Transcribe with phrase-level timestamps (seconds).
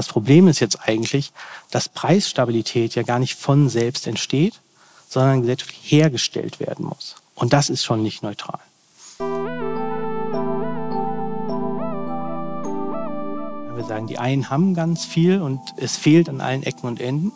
[0.00, 1.30] Das Problem ist jetzt eigentlich,
[1.70, 4.58] dass Preisstabilität ja gar nicht von selbst entsteht,
[5.10, 7.16] sondern gesellschaftlich hergestellt werden muss.
[7.34, 8.60] Und das ist schon nicht neutral.
[13.76, 17.30] Wir sagen, die einen haben ganz viel und es fehlt an allen Ecken und Enden.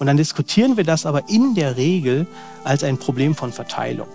[0.00, 2.26] Und dann diskutieren wir das aber in der Regel
[2.64, 4.08] als ein Problem von Verteilung.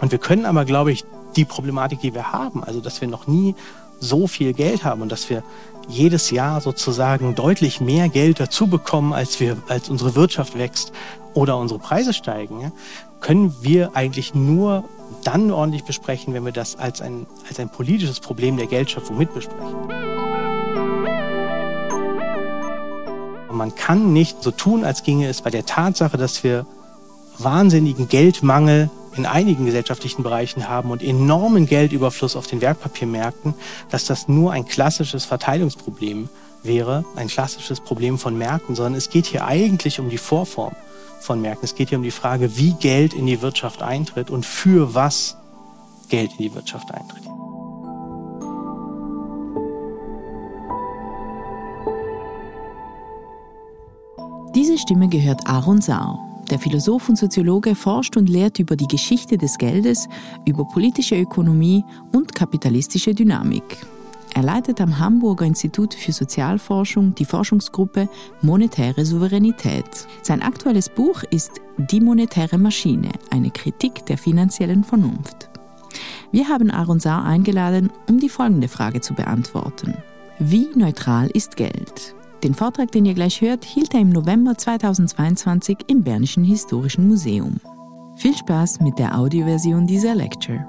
[0.00, 1.04] Und wir können aber, glaube ich,
[1.36, 3.54] die Problematik, die wir haben, also dass wir noch nie
[4.00, 5.42] so viel Geld haben und dass wir
[5.88, 10.92] jedes Jahr sozusagen deutlich mehr Geld dazu bekommen, als wir, als unsere Wirtschaft wächst
[11.34, 12.72] oder unsere Preise steigen, ja,
[13.20, 14.84] können wir eigentlich nur
[15.24, 19.88] dann ordentlich besprechen, wenn wir das als ein, als ein politisches Problem der Geldschöpfung mitbesprechen.
[23.50, 26.66] Man kann nicht so tun, als ginge es bei der Tatsache, dass wir
[27.38, 33.54] wahnsinnigen Geldmangel in einigen gesellschaftlichen Bereichen haben und enormen Geldüberfluss auf den Wertpapiermärkten,
[33.90, 36.28] dass das nur ein klassisches Verteilungsproblem
[36.62, 40.74] wäre, ein klassisches Problem von Märkten, sondern es geht hier eigentlich um die Vorform
[41.20, 41.64] von Märkten.
[41.64, 45.36] Es geht hier um die Frage, wie Geld in die Wirtschaft eintritt und für was
[46.08, 47.22] Geld in die Wirtschaft eintritt.
[54.54, 56.25] Diese Stimme gehört Aaron Saar.
[56.50, 60.08] Der Philosoph und Soziologe forscht und lehrt über die Geschichte des Geldes,
[60.46, 63.78] über politische Ökonomie und kapitalistische Dynamik.
[64.34, 68.08] Er leitet am Hamburger Institut für Sozialforschung die Forschungsgruppe
[68.42, 70.06] Monetäre Souveränität.
[70.22, 75.48] Sein aktuelles Buch ist Die monetäre Maschine, eine Kritik der finanziellen Vernunft.
[76.32, 79.94] Wir haben Aaron Saar eingeladen, um die folgende Frage zu beantworten.
[80.38, 82.14] Wie neutral ist Geld?
[82.46, 87.56] Den Vortrag, den ihr gleich hört, hielt er im November 2022 im Bernischen Historischen Museum.
[88.18, 90.64] Viel Spaß mit der Audioversion dieser Lecture.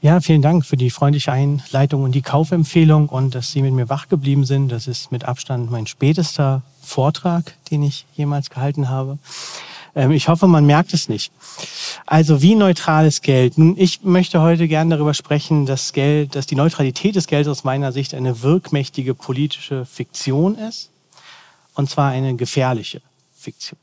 [0.00, 3.88] Ja, vielen Dank für die freundliche Einleitung und die Kaufempfehlung und dass Sie mit mir
[3.88, 4.72] wach geblieben sind.
[4.72, 9.20] Das ist mit Abstand mein spätester Vortrag, den ich jemals gehalten habe.
[9.94, 11.32] Ähm, ich hoffe, man merkt es nicht.
[12.06, 13.58] Also wie neutral ist Geld?
[13.58, 17.64] Nun, ich möchte heute gerne darüber sprechen, dass Geld, dass die Neutralität des Geldes aus
[17.64, 20.90] meiner Sicht eine wirkmächtige politische Fiktion ist.
[21.74, 23.00] Und zwar eine gefährliche
[23.34, 23.78] Fiktion.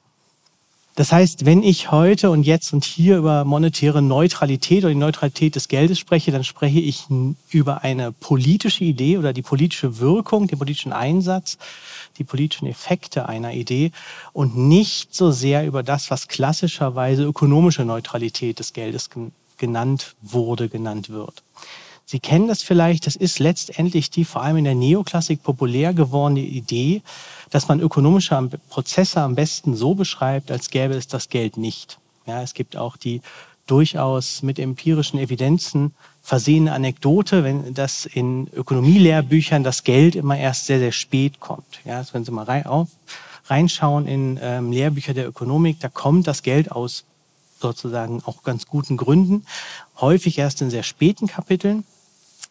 [0.97, 5.53] Das heißt, wenn ich heute und jetzt und hier über monetäre Neutralität oder die Neutralität
[5.53, 7.05] des Geldes spreche, dann spreche ich
[7.51, 11.59] über eine politische Idee oder die politische Wirkung, den politischen Einsatz,
[12.17, 13.91] die politischen Effekte einer Idee
[14.33, 19.11] und nicht so sehr über das, was klassischerweise ökonomische Neutralität des Geldes
[19.59, 21.43] genannt wurde, genannt wird.
[22.09, 26.39] Sie kennen das vielleicht, das ist letztendlich die vor allem in der Neoklassik populär gewordene
[26.39, 27.01] Idee,
[27.49, 31.99] dass man ökonomische Prozesse am besten so beschreibt, als gäbe es das Geld nicht.
[32.25, 33.21] Ja, es gibt auch die
[33.65, 40.79] durchaus mit empirischen Evidenzen versehene Anekdote, wenn das in Ökonomielehrbüchern das Geld immer erst sehr,
[40.79, 41.81] sehr spät kommt.
[41.83, 42.87] Ja, das können Sie mal rein, auf,
[43.47, 47.03] reinschauen in ähm, Lehrbücher der Ökonomik, da kommt das Geld aus
[47.59, 49.45] sozusagen auch ganz guten Gründen,
[49.99, 51.83] häufig erst in sehr späten Kapiteln.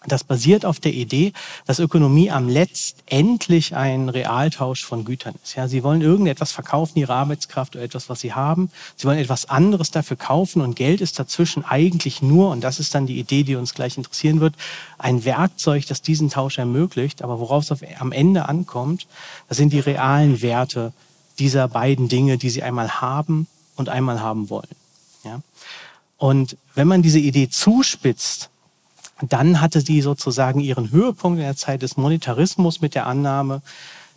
[0.07, 1.33] Das basiert auf der Idee,
[1.67, 5.57] dass Ökonomie am letztendlich ein Realtausch von Gütern ist.
[5.57, 8.71] Ja, Sie wollen irgendetwas verkaufen, Ihre Arbeitskraft oder etwas, was Sie haben.
[8.97, 12.95] Sie wollen etwas anderes dafür kaufen und Geld ist dazwischen eigentlich nur, und das ist
[12.95, 14.55] dann die Idee, die uns gleich interessieren wird,
[14.99, 17.23] ein Werkzeug, das diesen Tausch ermöglicht.
[17.23, 19.07] Aber worauf es am Ende ankommt,
[19.49, 20.93] das sind die realen Werte
[21.39, 24.77] dieser beiden Dinge, die Sie einmal haben und einmal haben wollen.
[25.25, 25.41] Ja?
[26.17, 28.51] Und wenn man diese Idee zuspitzt,
[29.21, 33.63] dann hatte sie sozusagen ihren Höhepunkt in der Zeit des Monetarismus mit der Annahme,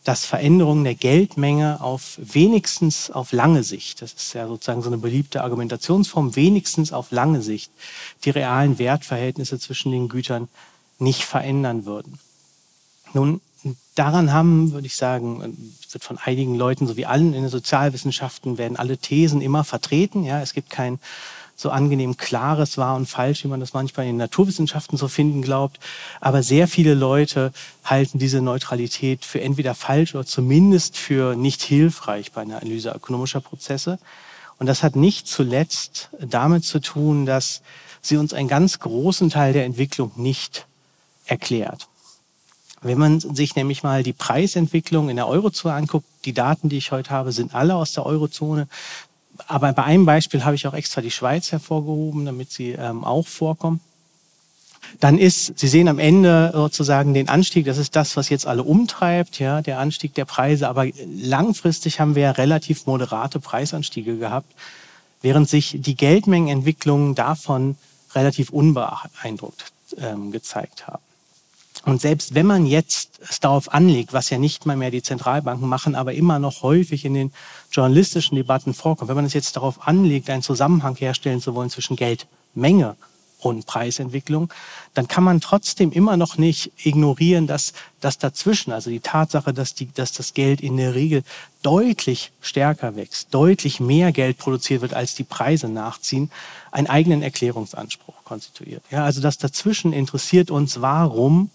[0.04, 4.98] dass Veränderungen der Geldmenge auf wenigstens auf lange Sicht, das ist ja sozusagen so eine
[4.98, 7.72] beliebte Argumentationsform, wenigstens auf lange Sicht
[8.24, 10.48] die realen Wertverhältnisse zwischen den Gütern
[11.00, 12.20] nicht verändern würden.
[13.14, 13.42] Nun,
[13.96, 18.58] daran haben, würde ich sagen, wird von einigen Leuten, so wie allen in den Sozialwissenschaften,
[18.58, 20.24] werden alle Thesen immer vertreten.
[20.24, 21.00] Ja, es gibt kein
[21.60, 25.42] so angenehm klares wahr und falsch, wie man das manchmal in den Naturwissenschaften so finden
[25.42, 25.80] glaubt.
[26.22, 27.52] Aber sehr viele Leute
[27.84, 33.42] halten diese Neutralität für entweder falsch oder zumindest für nicht hilfreich bei einer Analyse ökonomischer
[33.42, 34.00] Prozesse.
[34.58, 37.62] Und das hat nicht zuletzt damit zu tun, dass
[38.02, 40.66] sie uns einen ganz großen Teil der Entwicklung nicht
[41.26, 41.90] erklärt.
[42.82, 46.94] Wenn man sich nämlich mal die Preisentwicklung in der Eurozone anguckt, die Daten, die ich
[46.94, 48.70] heute habe, sind alle aus der Eurozone
[49.48, 53.28] aber bei einem Beispiel habe ich auch extra die Schweiz hervorgehoben, damit sie ähm, auch
[53.28, 53.80] vorkommen.
[55.00, 58.64] Dann ist, Sie sehen am Ende sozusagen den Anstieg, das ist das, was jetzt alle
[58.64, 60.68] umtreibt, ja, der Anstieg der Preise.
[60.68, 60.88] Aber
[61.22, 64.52] langfristig haben wir ja relativ moderate Preisanstiege gehabt.
[65.22, 67.76] während sich die Geldmengenentwicklungen davon
[68.16, 71.04] relativ unbeeindruckt ähm, gezeigt haben.
[71.86, 75.68] Und selbst wenn man jetzt es darauf anlegt, was ja nicht mal mehr die Zentralbanken
[75.68, 77.32] machen, aber immer noch häufig in den
[77.72, 81.96] journalistischen Debatten vorkommt, wenn man es jetzt darauf anlegt, einen Zusammenhang herstellen zu wollen zwischen
[81.96, 82.96] Geldmenge
[83.40, 84.52] und Preisentwicklung,
[84.94, 89.74] dann kann man trotzdem immer noch nicht ignorieren, dass das dazwischen, also die Tatsache, dass,
[89.74, 91.24] die, dass das Geld in der Regel
[91.62, 96.32] deutlich stärker wächst, deutlich mehr Geld produziert wird, als die Preise nachziehen,
[96.72, 98.84] einen eigenen Erklärungsanspruch konstituiert.
[98.92, 101.50] Ja, also das dazwischen interessiert uns, warum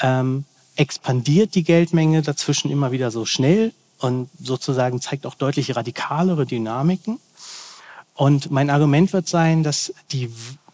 [0.00, 0.44] ähm,
[0.76, 7.18] expandiert die Geldmenge dazwischen immer wieder so schnell und sozusagen zeigt auch deutlich radikalere Dynamiken.
[8.14, 10.30] Und mein Argument wird sein, dass die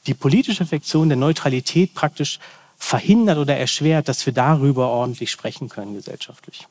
[0.07, 2.39] die politische Fiktion der Neutralität praktisch
[2.77, 6.67] verhindert oder erschwert, dass wir darüber ordentlich sprechen können gesellschaftlich.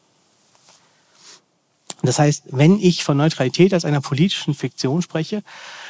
[2.03, 5.41] Das heißt, wenn ich von Neutralität als einer politischen Fiktion spreche,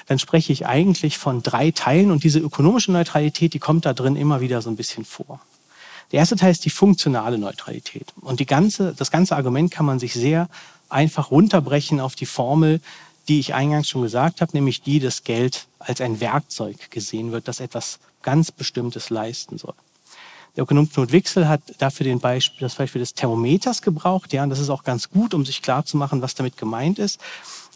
[0.06, 4.16] dann spreche ich eigentlich von drei Teilen und diese ökonomische Neutralität, die kommt da drin
[4.16, 5.42] immer wieder so ein bisschen vor.
[6.14, 8.14] Der erste Teil ist die funktionale Neutralität.
[8.22, 10.48] Und die ganze, das ganze Argument kann man sich sehr
[10.88, 12.82] einfach runterbrechen auf die Formel,
[13.28, 17.48] die ich eingangs schon gesagt habe, nämlich die, dass Geld als ein Werkzeug gesehen wird,
[17.48, 19.74] das etwas ganz Bestimmtes leisten soll.
[20.56, 24.34] Der Ökonom Knut Wixel hat dafür den Beispiel, das Beispiel des Thermometers gebraucht.
[24.34, 27.20] Ja, und das ist auch ganz gut, um sich klarzumachen, was damit gemeint ist.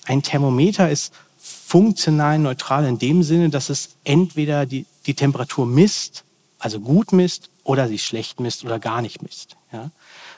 [0.05, 6.23] Ein Thermometer ist funktional neutral in dem Sinne, dass es entweder die, die Temperatur misst,
[6.59, 9.55] also gut misst, oder sie schlecht misst oder gar nicht misst.
[9.71, 9.91] Ja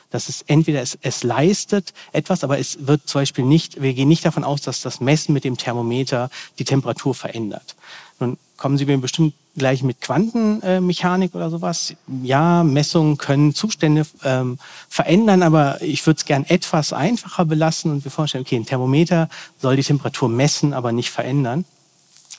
[0.10, 4.08] dass es entweder es, es leistet etwas, aber es wird zum Beispiel nicht, wir gehen
[4.08, 7.76] nicht davon aus, dass das Messen mit dem Thermometer die Temperatur verändert.
[8.20, 11.94] Nun kommen Sie mir bestimmt gleich mit Quantenmechanik oder sowas.
[12.24, 14.58] Ja, Messungen können Zustände ähm,
[14.90, 19.30] verändern, aber ich würde es gern etwas einfacher belassen und wir vorstellen, okay, ein Thermometer
[19.62, 21.66] soll die Temperatur messen, aber nicht verändern.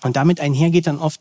[0.02, 1.20] Und damit einhergeht dann oft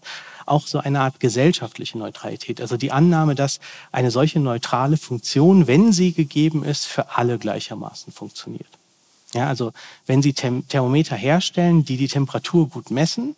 [0.49, 2.61] auch so eine Art gesellschaftliche Neutralität.
[2.61, 3.59] Also die Annahme, dass
[3.91, 8.67] eine solche neutrale Funktion, wenn sie gegeben ist, für alle gleichermaßen funktioniert.
[9.33, 9.71] Ja, also
[10.07, 13.35] wenn Sie Thermometer herstellen, die die Temperatur gut messen,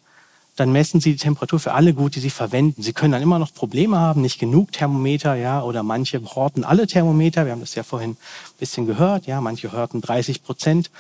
[0.56, 2.82] dann messen Sie die Temperatur für alle gut, die Sie verwenden.
[2.82, 6.88] Sie können dann immer noch Probleme haben, nicht genug Thermometer, ja, oder manche horten alle
[6.88, 7.46] Thermometer.
[7.46, 8.18] Wir haben das ja vorhin ein
[8.60, 10.92] bisschen gehört, ja, manche horten 30 Prozent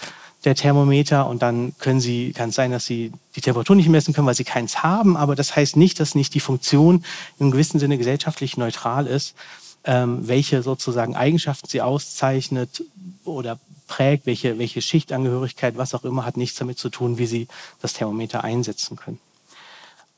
[0.44, 4.14] der Thermometer und dann können Sie, kann es sein, dass Sie die Temperatur nicht messen
[4.14, 7.06] können, weil Sie keins haben, aber das heißt nicht, dass nicht die Funktion
[7.38, 9.36] im gewissen Sinne gesellschaftlich neutral ist,
[9.84, 12.84] ähm, welche sozusagen Eigenschaften sie auszeichnet
[13.24, 17.48] oder prägt, welche, welche Schichtangehörigkeit, was auch immer, hat nichts damit zu tun, wie Sie
[17.82, 19.20] das Thermometer einsetzen können.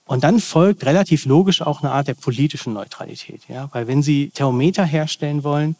[0.06, 4.30] Und dann folgt relativ logisch auch eine Art der politischen Neutralität, ja, weil wenn Sie
[4.30, 5.76] Thermometer herstellen wollen,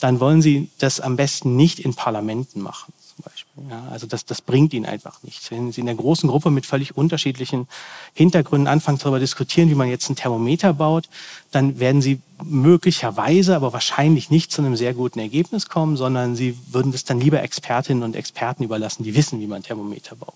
[0.00, 3.64] dann wollen Sie das am besten nicht in Parlamenten machen Beispiel.
[3.70, 5.50] Ja, also das, das bringt ihnen einfach nichts.
[5.50, 7.68] Wenn Sie in einer großen Gruppe mit völlig unterschiedlichen
[8.14, 11.08] Hintergründen anfangen darüber diskutieren, wie man jetzt ein Thermometer baut,
[11.50, 16.56] dann werden Sie möglicherweise, aber wahrscheinlich nicht zu einem sehr guten Ergebnis kommen, sondern Sie
[16.70, 20.34] würden das dann lieber Expertinnen und Experten überlassen, die wissen, wie man Thermometer baut.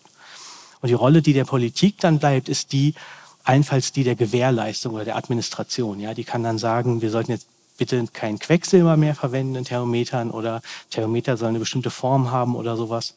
[0.81, 2.95] Und die Rolle, die der Politik dann bleibt, ist die,
[3.43, 5.99] allenfalls die der Gewährleistung oder der Administration.
[6.01, 10.31] Ja, die kann dann sagen, wir sollten jetzt bitte kein Quecksilber mehr verwenden in Thermometern
[10.31, 13.15] oder Thermometer sollen eine bestimmte Form haben oder sowas.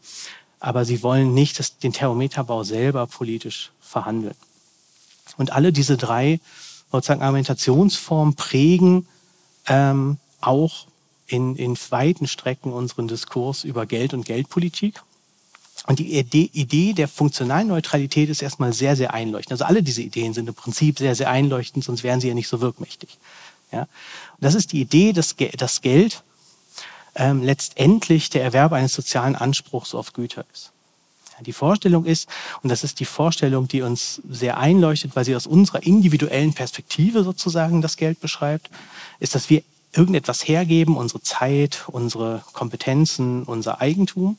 [0.60, 4.36] Aber sie wollen nicht dass den Thermometerbau selber politisch verhandeln.
[5.38, 6.40] Und alle diese drei
[6.92, 9.08] sozusagen Argumentationsformen prägen
[9.68, 10.88] ähm, auch
[11.28, 15.02] in, in weiten Strecken unseren Diskurs über Geld und Geldpolitik.
[15.86, 19.54] Und die Idee, der funktionalen Neutralität ist erstmal sehr, sehr einleuchtend.
[19.54, 22.48] Also alle diese Ideen sind im Prinzip sehr, sehr einleuchtend, sonst wären sie ja nicht
[22.48, 23.18] so wirkmächtig.
[23.72, 23.82] Ja?
[23.82, 23.88] Und
[24.40, 26.24] das ist die Idee, dass das Geld
[27.16, 30.72] ähm, letztendlich der Erwerb eines sozialen Anspruchs auf Güter ist.
[31.38, 32.30] Ja, die Vorstellung ist,
[32.62, 37.24] und das ist die Vorstellung, die uns sehr einleuchtet, weil sie aus unserer individuellen Perspektive
[37.24, 38.70] sozusagen das Geld beschreibt,
[39.20, 44.38] ist, dass wir irgendetwas hergeben, unsere Zeit, unsere Kompetenzen, unser Eigentum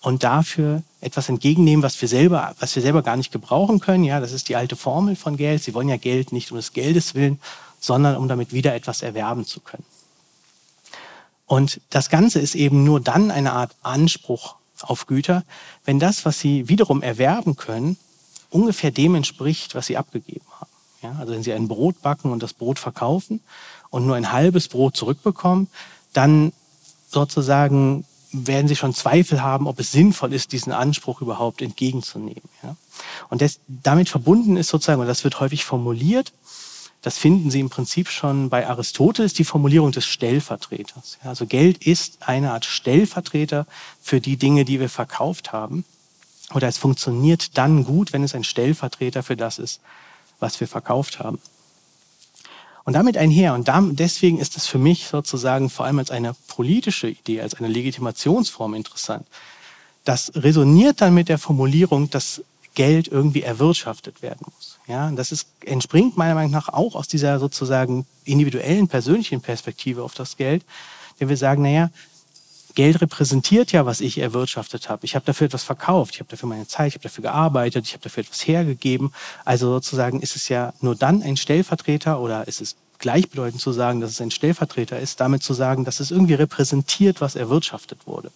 [0.00, 4.04] und dafür etwas entgegennehmen, was wir selber, was wir selber gar nicht gebrauchen können.
[4.04, 5.62] Ja, das ist die alte Formel von Geld.
[5.62, 7.40] Sie wollen ja Geld nicht um des Geldes willen,
[7.82, 9.84] sondern um damit wieder etwas erwerben zu können.
[11.46, 15.44] Und das Ganze ist eben nur dann eine Art Anspruch auf Güter,
[15.84, 17.98] wenn das, was Sie wiederum erwerben können,
[18.50, 20.70] ungefähr dem entspricht, was Sie abgegeben haben.
[21.02, 23.40] Ja, also wenn Sie ein Brot backen und das Brot verkaufen
[23.90, 25.68] und nur ein halbes Brot zurückbekommen,
[26.12, 26.52] dann
[27.08, 32.48] sozusagen werden Sie schon Zweifel haben, ob es sinnvoll ist, diesen Anspruch überhaupt entgegenzunehmen.
[32.62, 32.76] Ja?
[33.28, 36.32] Und das, damit verbunden ist sozusagen, und das wird häufig formuliert,
[37.02, 41.18] das finden Sie im Prinzip schon bei Aristoteles, die Formulierung des Stellvertreters.
[41.24, 43.66] Also Geld ist eine Art Stellvertreter
[44.00, 45.84] für die Dinge, die wir verkauft haben.
[46.54, 49.80] oder es funktioniert dann gut, wenn es ein Stellvertreter für das ist,
[50.38, 51.40] was wir verkauft haben.
[52.84, 53.68] Und damit einher, und
[53.98, 58.74] deswegen ist es für mich sozusagen vor allem als eine politische Idee, als eine Legitimationsform
[58.74, 59.26] interessant.
[60.04, 62.42] Das resoniert dann mit der Formulierung, dass
[62.74, 64.71] Geld irgendwie erwirtschaftet werden muss.
[64.86, 70.14] Ja, das ist, entspringt meiner Meinung nach auch aus dieser sozusagen individuellen, persönlichen Perspektive auf
[70.14, 70.64] das Geld,
[71.20, 71.90] denn wir sagen, naja,
[72.74, 75.04] Geld repräsentiert ja, was ich erwirtschaftet habe.
[75.04, 77.92] Ich habe dafür etwas verkauft, ich habe dafür meine Zeit, ich habe dafür gearbeitet, ich
[77.92, 79.12] habe dafür etwas hergegeben.
[79.44, 84.00] Also sozusagen ist es ja nur dann ein Stellvertreter oder ist es gleichbedeutend zu sagen,
[84.00, 88.30] dass es ein Stellvertreter ist, damit zu sagen, dass es irgendwie repräsentiert, was erwirtschaftet wurde.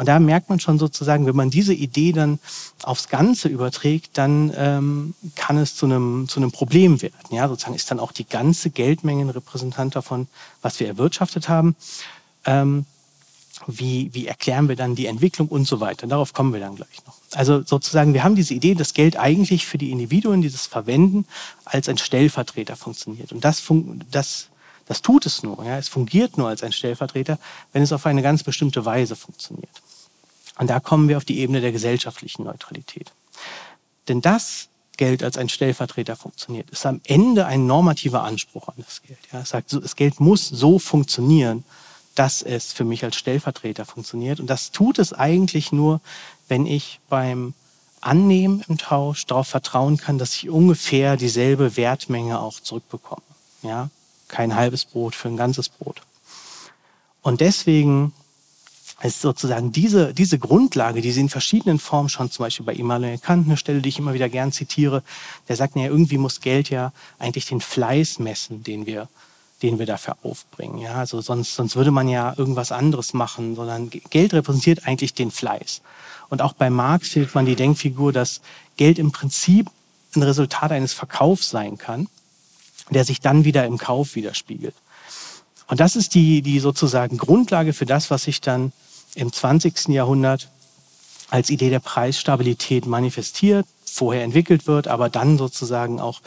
[0.00, 2.38] Und da merkt man schon sozusagen, wenn man diese Idee dann
[2.84, 7.12] aufs Ganze überträgt, dann ähm, kann es zu einem, zu einem Problem werden.
[7.30, 10.26] Ja, sozusagen ist dann auch die ganze Geldmenge ein Repräsentant davon,
[10.62, 11.76] was wir erwirtschaftet haben.
[12.46, 12.86] Ähm,
[13.66, 16.06] wie, wie erklären wir dann die Entwicklung und so weiter.
[16.06, 17.18] Darauf kommen wir dann gleich noch.
[17.34, 21.26] Also sozusagen, wir haben diese Idee, dass Geld eigentlich für die Individuen dieses Verwenden
[21.66, 23.32] als ein Stellvertreter funktioniert.
[23.32, 24.48] Und das, fun das,
[24.86, 25.62] das tut es nur.
[25.62, 25.76] Ja?
[25.76, 27.38] Es fungiert nur als ein Stellvertreter,
[27.74, 29.82] wenn es auf eine ganz bestimmte Weise funktioniert.
[30.60, 33.12] Und da kommen wir auf die Ebene der gesellschaftlichen Neutralität.
[34.08, 39.00] Denn das Geld als ein Stellvertreter funktioniert, ist am Ende ein normativer Anspruch an das
[39.00, 39.18] Geld.
[39.32, 39.40] Ja?
[39.40, 41.64] Es sagt, das Geld muss so funktionieren,
[42.14, 44.38] dass es für mich als Stellvertreter funktioniert.
[44.38, 46.02] Und das tut es eigentlich nur,
[46.48, 47.54] wenn ich beim
[48.02, 53.22] Annehmen im Tausch darauf vertrauen kann, dass ich ungefähr dieselbe Wertmenge auch zurückbekomme.
[53.62, 53.88] Ja,
[54.28, 56.02] kein halbes Brot für ein ganzes Brot.
[57.22, 58.12] Und deswegen
[59.02, 63.18] ist sozusagen diese, diese Grundlage, die sie in verschiedenen Formen schon zum Beispiel bei Immanuel
[63.18, 65.02] Kant, eine Stelle, die ich immer wieder gern zitiere,
[65.48, 69.08] der sagt, ja, irgendwie muss Geld ja eigentlich den Fleiß messen, den wir
[69.62, 70.78] den wir dafür aufbringen.
[70.78, 75.30] Ja, also sonst, sonst würde man ja irgendwas anderes machen, sondern Geld repräsentiert eigentlich den
[75.30, 75.82] Fleiß.
[76.28, 78.40] Und auch bei Marx findet man die Denkfigur, dass
[78.76, 79.68] Geld im Prinzip
[80.16, 82.08] ein Resultat eines Verkaufs sein kann,
[82.90, 84.74] der sich dann wieder im Kauf widerspiegelt.
[85.66, 88.72] Und das ist die, die sozusagen Grundlage für das, was sich dann
[89.14, 89.88] im 20.
[89.88, 90.48] Jahrhundert
[91.30, 96.20] als Idee der Preisstabilität manifestiert, vorher entwickelt wird, aber dann sozusagen auch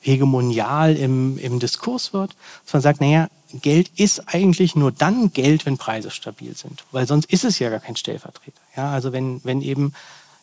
[0.00, 3.28] hegemonial im, im Diskurs wird, dass man sagt, naja,
[3.62, 7.70] Geld ist eigentlich nur dann Geld, wenn Preise stabil sind, weil sonst ist es ja
[7.70, 8.60] gar kein Stellvertreter.
[8.76, 9.94] Ja, also wenn, wenn eben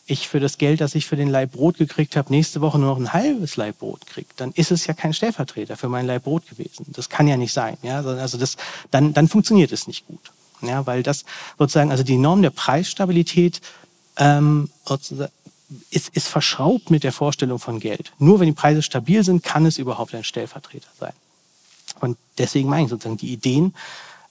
[0.06, 2.90] ich für das Geld, das ich für den Leib Brot gekriegt habe, nächste Woche nur
[2.90, 6.24] noch ein halbes Leib Brot kriege, dann ist es ja kein Stellvertreter für mein Leib
[6.24, 6.86] Brot gewesen.
[6.88, 7.76] Das kann ja nicht sein.
[7.82, 8.56] Ja, also das,
[8.90, 10.20] dann, dann funktioniert es nicht gut.
[10.62, 11.24] Ja, weil das
[11.58, 13.60] sozusagen, also die Norm der Preisstabilität
[14.16, 14.70] ähm,
[15.90, 18.12] ist, ist verschraubt mit der Vorstellung von Geld.
[18.18, 21.12] Nur wenn die Preise stabil sind, kann es überhaupt ein Stellvertreter sein.
[22.00, 23.74] Und deswegen meine ich sozusagen, die Ideen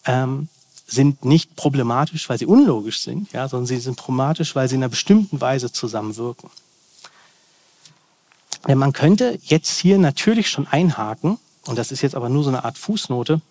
[0.05, 0.49] ähm,
[0.87, 4.83] sind nicht problematisch, weil sie unlogisch sind, ja, sondern sie sind problematisch, weil sie in
[4.83, 6.49] einer bestimmten Weise zusammenwirken.
[8.67, 12.49] Denn man könnte jetzt hier natürlich schon einhaken, und das ist jetzt aber nur so
[12.49, 13.41] eine Art Fußnote,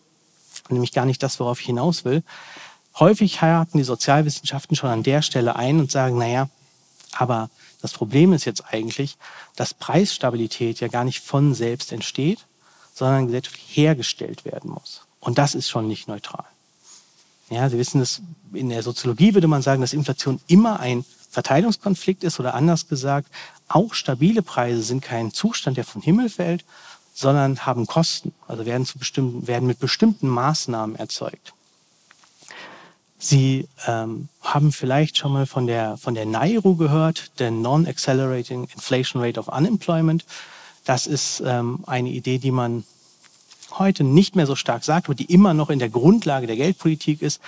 [0.69, 2.23] nämlich gar nicht das, worauf ich hinaus will.
[2.98, 6.48] Häufig haken die Sozialwissenschaften schon an der Stelle ein und sagen, naja,
[7.12, 9.16] aber das Problem ist jetzt eigentlich,
[9.56, 12.46] dass Preisstabilität ja gar nicht von selbst entsteht,
[12.94, 15.02] sondern gesellschaftlich hergestellt werden muss.
[15.20, 16.44] Und das ist schon nicht neutral.
[17.50, 18.22] Ja, Sie wissen, dass
[18.52, 23.28] in der Soziologie würde man sagen, dass Inflation immer ein Verteilungskonflikt ist oder anders gesagt,
[23.68, 26.64] auch stabile Preise sind kein Zustand, der vom Himmel fällt,
[27.12, 31.53] sondern haben Kosten, also werden, zu bestimmten, werden mit bestimmten Maßnahmen erzeugt.
[33.25, 39.23] Sie ähm, haben vielleicht schon mal von der, von der NAIRU gehört, der Non-Accelerating Inflation
[39.23, 40.26] Rate of Unemployment.
[40.85, 42.85] Das ist ähm, eine Idee, die man
[43.78, 47.23] heute nicht mehr so stark sagt, aber die immer noch in der Grundlage der Geldpolitik
[47.23, 47.40] ist.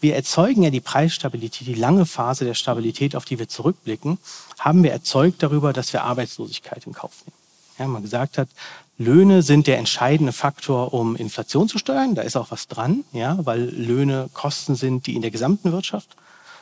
[0.00, 4.18] Wir erzeugen ja die Preisstabilität, die lange Phase der Stabilität, auf die wir zurückblicken,
[4.58, 7.39] haben wir erzeugt darüber, dass wir Arbeitslosigkeit in Kauf nehmen.
[7.80, 8.50] Ja, man gesagt hat,
[8.98, 12.14] Löhne sind der entscheidende Faktor, um Inflation zu steuern.
[12.14, 16.14] Da ist auch was dran, ja, weil Löhne Kosten sind, die in der gesamten Wirtschaft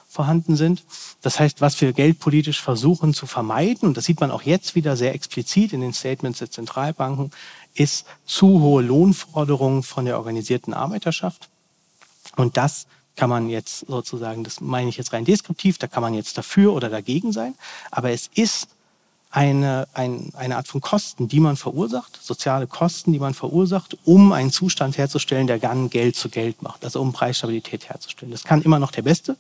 [0.09, 0.85] vorhanden sind.
[1.21, 4.97] Das heißt, was wir geldpolitisch versuchen zu vermeiden, und das sieht man auch jetzt wieder
[4.97, 7.33] sehr explizit in den Statements der Zentralbanken,
[7.75, 11.49] ist zu hohe Lohnforderungen von der organisierten Arbeiterschaft.
[12.37, 16.15] Und das kann man jetzt sozusagen, das meine ich jetzt rein deskriptiv, da kann man
[16.15, 17.57] jetzt dafür oder dagegen sein.
[17.91, 18.69] Aber es ist
[19.31, 24.33] eine, ein, eine Art von Kosten, die man verursacht, soziale Kosten, die man verursacht, um
[24.33, 28.33] einen Zustand herzustellen, der dann Geld zu Geld macht, also um Preisstabilität herzustellen.
[28.33, 29.37] Das kann immer noch der beste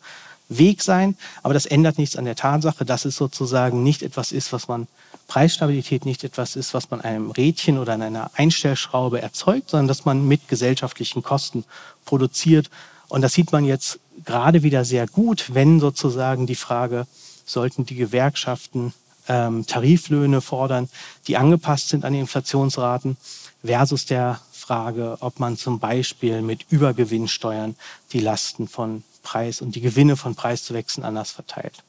[0.51, 4.53] Weg sein, aber das ändert nichts an der Tatsache, dass es sozusagen nicht etwas ist,
[4.53, 4.89] was man
[5.27, 10.07] Preisstabilität nicht etwas ist, was man einem Rädchen oder an einer Einstellschraube erzeugt, sondern dass
[10.07, 11.65] man mit gesellschaftlichen Kosten
[12.07, 12.71] produziert.
[13.09, 17.07] Und das sieht man jetzt gerade wieder sehr gut, wenn sozusagen die Frage
[17.45, 18.95] sollten die Gewerkschaften
[19.29, 20.89] ähm, Tariflöhne fordern,
[21.27, 23.17] die angepasst sind an die Inflationsraten,
[23.65, 27.77] versus der Frage, ob man zum Beispiel mit Übergewinnsteuern
[28.13, 31.83] die Lasten von Preis und die Gewinne von Preiszuwächsen anders verteilt.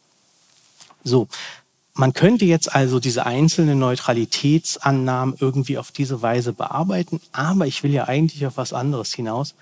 [1.03, 1.27] So,
[1.93, 7.91] man könnte jetzt also diese einzelnen Neutralitätsannahmen irgendwie auf diese Weise bearbeiten, aber ich will
[7.91, 9.53] ja eigentlich auf was anderes hinaus.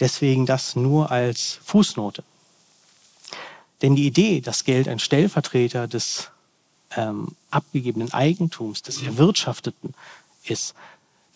[0.00, 2.24] Deswegen das nur als Fußnote.
[3.82, 6.30] Denn die Idee, dass Geld ein Stellvertreter des
[6.96, 9.94] ähm, abgegebenen Eigentums, des Erwirtschafteten
[10.44, 10.74] ist,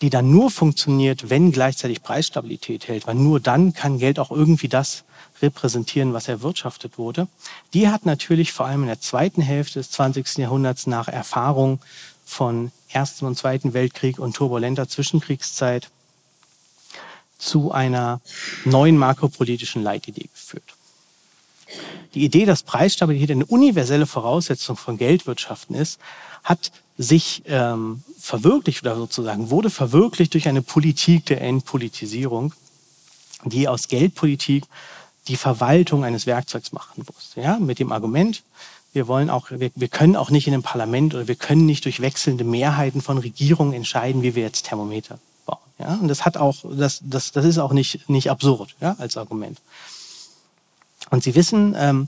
[0.01, 4.69] die dann nur funktioniert, wenn gleichzeitig Preisstabilität hält, weil nur dann kann Geld auch irgendwie
[4.69, 5.03] das
[5.41, 7.27] repräsentieren, was erwirtschaftet wurde.
[7.73, 10.37] Die hat natürlich vor allem in der zweiten Hälfte des 20.
[10.37, 11.79] Jahrhunderts nach Erfahrung
[12.25, 15.89] von Ersten und Zweiten Weltkrieg und turbulenter Zwischenkriegszeit
[17.37, 18.21] zu einer
[18.65, 20.75] neuen makropolitischen Leitidee geführt.
[22.13, 25.99] Die Idee, dass Preisstabilität eine universelle Voraussetzung von Geldwirtschaften ist,
[26.43, 32.53] hat sich ähm, verwirklicht oder sozusagen wurde verwirklicht durch eine Politik der Entpolitisierung,
[33.45, 34.65] die aus Geldpolitik
[35.27, 37.33] die Verwaltung eines Werkzeugs machen muss.
[37.35, 38.43] Ja, mit dem Argument,
[38.91, 41.85] wir wollen auch, wir, wir können auch nicht in einem Parlament oder wir können nicht
[41.85, 45.59] durch wechselnde Mehrheiten von Regierungen entscheiden, wie wir jetzt Thermometer bauen.
[45.77, 49.15] Ja, und das hat auch, das, das, das ist auch nicht, nicht absurd, ja, als
[49.15, 49.59] Argument.
[51.09, 52.07] Und Sie wissen, ähm,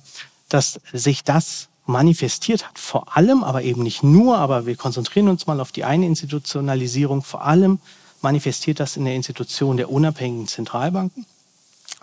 [0.49, 5.47] dass sich das manifestiert hat, vor allem, aber eben nicht nur, aber wir konzentrieren uns
[5.47, 7.79] mal auf die eine Institutionalisierung, vor allem
[8.21, 11.25] manifestiert das in der Institution der unabhängigen Zentralbanken.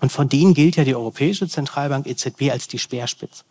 [0.00, 3.44] Und von denen gilt ja die Europäische Zentralbank EZB als die Speerspitze.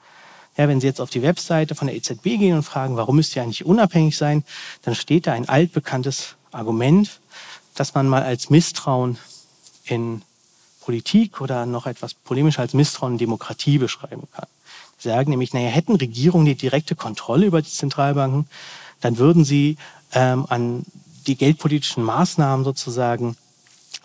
[0.57, 3.35] Ja, wenn Sie jetzt auf die Webseite von der EZB gehen und fragen, warum müsst
[3.35, 4.43] ihr eigentlich unabhängig sein,
[4.81, 7.19] dann steht da ein altbekanntes Argument,
[7.75, 9.17] dass man mal als Misstrauen
[9.83, 10.23] in
[10.88, 14.48] Politik oder noch etwas polemischer als Misstrauen in Demokratie beschreiben kann.
[14.98, 18.48] Sie sagen nämlich, naja, hätten Regierungen die direkte Kontrolle über die Zentralbanken,
[19.01, 19.75] dann würden sie
[20.13, 20.86] ähm, an
[21.27, 23.36] die geldpolitischen Maßnahmen sozusagen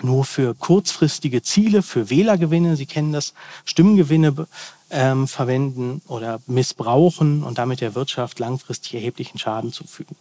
[0.03, 3.33] nur für kurzfristige Ziele, für Wählergewinne, Sie kennen das,
[3.65, 4.49] Stimmengewinne
[4.91, 10.17] ähm, verwenden oder missbrauchen und damit der Wirtschaft langfristig erheblichen Schaden zufügen.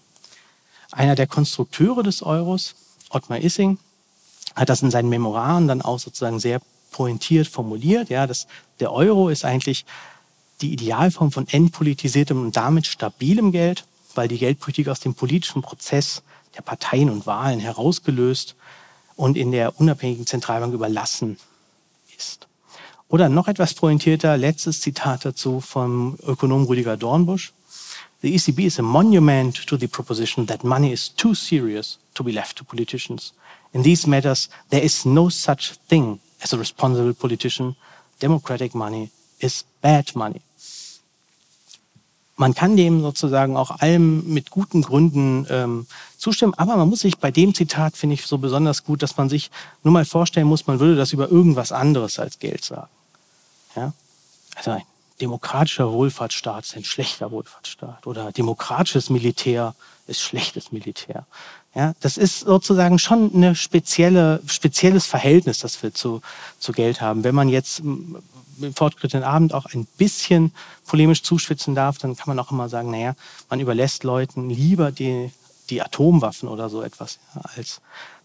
[0.91, 2.75] Einer der Konstrukteure des Euros,
[3.09, 3.79] Ottmar Issing,
[4.55, 6.61] hat das in seinen Memoiren dann auch sozusagen sehr
[6.91, 8.09] pointiert formuliert.
[8.09, 8.47] Ja, dass
[8.79, 9.85] der Euro ist eigentlich
[10.61, 16.21] die Idealform von entpolitisiertem und damit stabilem Geld, weil die Geldpolitik aus dem politischen Prozess
[16.55, 18.55] der Parteien und Wahlen herausgelöst
[19.15, 21.37] und in der unabhängigen Zentralbank überlassen
[22.17, 22.47] ist.
[23.07, 27.53] Oder noch etwas pointierter, letztes Zitat dazu vom Ökonom Rüdiger Dornbusch.
[28.21, 32.31] The ECB is a monument to the proposition that money is too serious to be
[32.31, 33.33] left to politicians.
[33.73, 37.75] In these matters, there is no such thing as a responsible politician.
[38.19, 40.41] Democratic money is bad money
[42.41, 45.85] man kann dem sozusagen auch allem mit guten Gründen ähm,
[46.17, 46.55] zustimmen.
[46.57, 49.51] Aber man muss sich bei dem Zitat, finde ich, so besonders gut, dass man sich
[49.83, 52.89] nur mal vorstellen muss, man würde das über irgendwas anderes als Geld sagen.
[53.75, 53.93] Ja?
[54.55, 54.81] Also ein
[55.21, 59.75] demokratischer Wohlfahrtsstaat ist ein schlechter Wohlfahrtsstaat oder demokratisches Militär
[60.07, 61.27] ist schlechtes Militär.
[61.73, 66.21] Ja, das ist sozusagen schon ein spezielle, spezielles Verhältnis, das wir zu,
[66.59, 67.23] zu Geld haben.
[67.23, 68.21] Wenn man jetzt im
[68.75, 70.51] fortgeschrittenen Abend auch ein bisschen
[70.85, 73.15] polemisch zuschwitzen darf, dann kann man auch immer sagen, naja,
[73.49, 75.31] man überlässt Leuten lieber die,
[75.69, 77.79] die Atomwaffen oder so etwas ja, als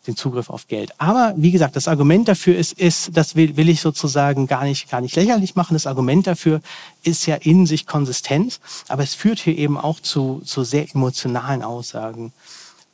[0.09, 0.93] den Zugriff auf Geld.
[0.99, 4.91] Aber wie gesagt, das Argument dafür ist, ist das will, will ich sozusagen gar nicht,
[4.91, 5.75] gar nicht lächerlich machen.
[5.75, 6.61] Das Argument dafür
[7.03, 11.63] ist ja in sich konsistent, aber es führt hier eben auch zu, zu sehr emotionalen
[11.63, 12.33] Aussagen,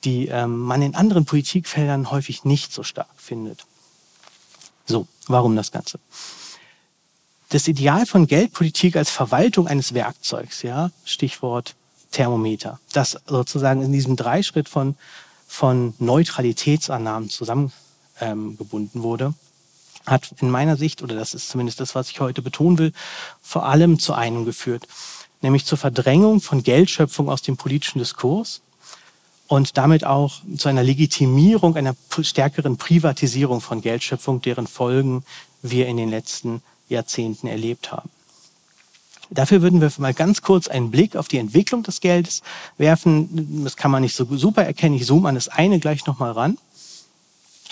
[0.04, 3.64] die ähm, man in anderen Politikfeldern häufig nicht so stark findet.
[4.86, 5.98] So, warum das Ganze?
[7.52, 11.74] das Ideal von Geldpolitik als Verwaltung eines Werkzeugs, ja, Stichwort
[12.10, 14.96] Thermometer, das sozusagen in diesem Dreischritt von,
[15.46, 19.34] von Neutralitätsannahmen zusammengebunden ähm, wurde,
[20.06, 22.92] hat in meiner Sicht, oder das ist zumindest das, was ich heute betonen will,
[23.42, 24.88] vor allem zu einem geführt,
[25.42, 28.62] nämlich zur Verdrängung von Geldschöpfung aus dem politischen Diskurs
[29.52, 35.24] und damit auch zu einer Legitimierung einer stärkeren Privatisierung von Geldschöpfung, deren Folgen
[35.60, 38.08] wir in den letzten Jahrzehnten erlebt haben.
[39.28, 42.40] Dafür würden wir mal ganz kurz einen Blick auf die Entwicklung des Geldes
[42.78, 43.62] werfen.
[43.62, 44.94] Das kann man nicht so super erkennen.
[44.94, 46.56] Ich zoome an das eine gleich nochmal ran.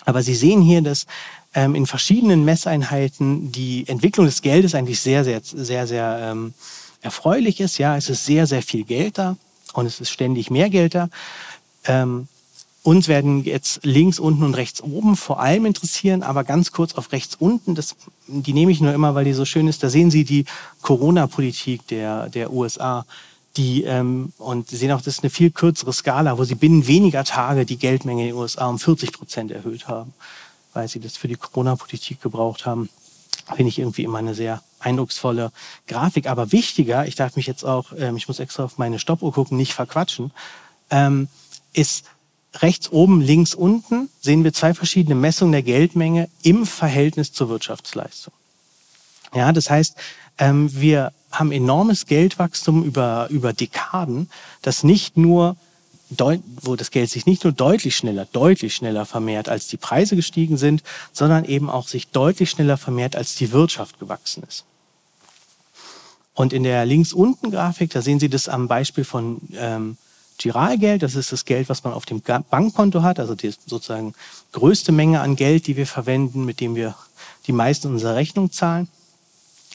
[0.05, 1.07] Aber Sie sehen hier, dass
[1.55, 6.53] ähm, in verschiedenen Messeinheiten die Entwicklung des Geldes eigentlich sehr, sehr, sehr, sehr ähm,
[7.01, 7.79] erfreulich ist.
[7.79, 9.39] Ja, es ist sehr, sehr viel Geld da
[9.73, 11.09] und es ist ständig mehr Geld da.
[11.85, 12.29] Ähm,
[12.83, 17.13] uns werden jetzt links, unten und rechts oben vor allem interessieren, aber ganz kurz auf
[17.13, 17.95] rechts unten, das,
[18.27, 19.83] die nehme ich nur immer, weil die so schön ist.
[19.83, 20.47] Da sehen Sie die
[20.81, 23.05] Corona-Politik der, der USA
[23.57, 26.87] die, ähm, und Sie sehen auch, das ist eine viel kürzere Skala, wo Sie binnen
[26.87, 30.15] weniger Tage die Geldmenge in den USA um 40 Prozent erhöht haben,
[30.73, 32.89] weil Sie das für die Corona-Politik gebraucht haben.
[33.57, 35.51] Finde ich irgendwie immer eine sehr eindrucksvolle
[35.89, 36.29] Grafik.
[36.29, 39.57] Aber wichtiger, ich darf mich jetzt auch, ähm, ich muss extra auf meine Stoppuhr gucken,
[39.57, 40.31] nicht verquatschen,
[40.91, 41.29] ähm,
[41.73, 42.05] ist
[42.55, 48.35] rechts oben, links unten sehen wir zwei verschiedene Messungen der Geldmenge im Verhältnis zur Wirtschaftsleistung.
[49.35, 49.95] Ja, das heißt,
[50.39, 54.29] ähm, wir haben enormes Geldwachstum über, über Dekaden,
[54.63, 55.57] das nicht nur
[56.63, 60.57] wo das Geld sich nicht nur deutlich schneller, deutlich schneller vermehrt, als die Preise gestiegen
[60.57, 64.65] sind, sondern eben auch sich deutlich schneller vermehrt, als die Wirtschaft gewachsen ist.
[66.35, 69.99] Und in der links unten Grafik, da sehen Sie das am Beispiel von ähm,
[70.41, 71.03] Giralgeld.
[71.03, 74.15] Das ist das Geld, was man auf dem Bankkonto hat, also die sozusagen
[74.53, 76.95] größte Menge an Geld, die wir verwenden, mit dem wir
[77.47, 78.89] die meisten unserer Rechnung zahlen.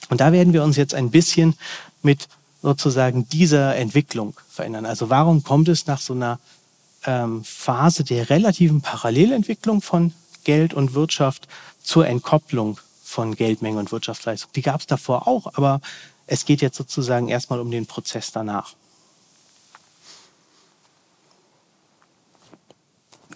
[0.10, 1.56] Und da werden wir uns jetzt ein bisschen
[2.02, 2.28] mit
[2.62, 4.86] sozusagen dieser Entwicklung verändern.
[4.86, 6.40] Also warum kommt es nach so einer
[7.06, 11.48] ähm, Phase der relativen Parallelentwicklung von Geld und Wirtschaft
[11.84, 14.52] zur Entkopplung von Geldmenge und Wirtschaftsleistung?
[14.56, 15.80] Die gab es davor auch, aber
[16.28, 18.74] es geht jetzt sozusagen erstmal um den Prozess danach.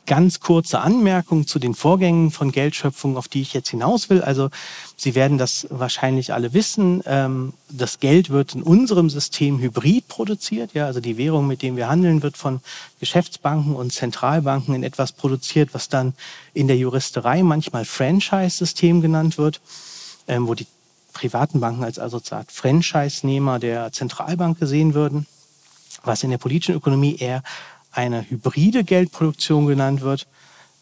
[0.10, 4.24] Ganz kurze Anmerkung zu den Vorgängen von Geldschöpfung, auf die ich jetzt hinaus will.
[4.24, 4.50] Also
[4.98, 7.04] Sie werden das wahrscheinlich alle wissen.
[7.06, 10.74] Ähm, das Geld wird in unserem System hybrid produziert.
[10.74, 12.60] Ja, also die Währung, mit dem wir handeln, wird von
[13.00, 16.15] Geschäftsbanken und Zentralbanken in etwas produziert, was dann
[16.56, 19.62] in der Juristerei manchmal Franchise-System genannt wird,
[20.28, 20.65] ähm, wo die
[21.13, 25.28] privaten Banken als also Franchise-Nehmer der Zentralbank gesehen würden,
[26.04, 27.43] was in der politischen Ökonomie eher
[27.91, 30.28] eine hybride Geldproduktion genannt wird,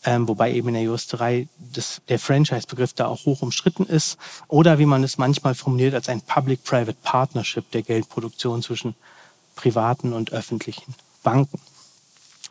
[0.04, 4.17] ähm, wobei eben in der Juristerei das, der Franchise-Begriff da auch hoch umstritten ist,
[4.48, 8.96] oder wie man es manchmal formuliert als ein Public-Private Partnership der Geldproduktion zwischen
[9.56, 11.60] privaten und öffentlichen Banken.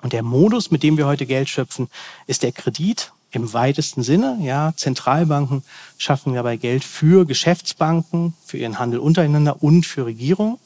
[0.03, 1.89] Und der Modus, mit dem wir heute Geld schöpfen,
[2.27, 4.39] ist der Kredit im weitesten Sinne.
[4.43, 5.63] Ja, Zentralbanken
[5.99, 10.59] schaffen dabei Geld für Geschäftsbanken, für ihren Handel untereinander und für Regierungen.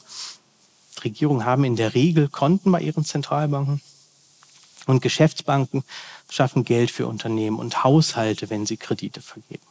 [1.03, 3.81] Regierungen haben in der Regel Konten bei ihren Zentralbanken.
[4.87, 5.83] Und Geschäftsbanken
[6.29, 9.65] schaffen Geld für Unternehmen und Haushalte, wenn sie Kredite vergeben.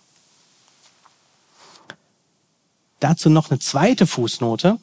[3.01, 4.79] Dazu noch eine zweite Fußnote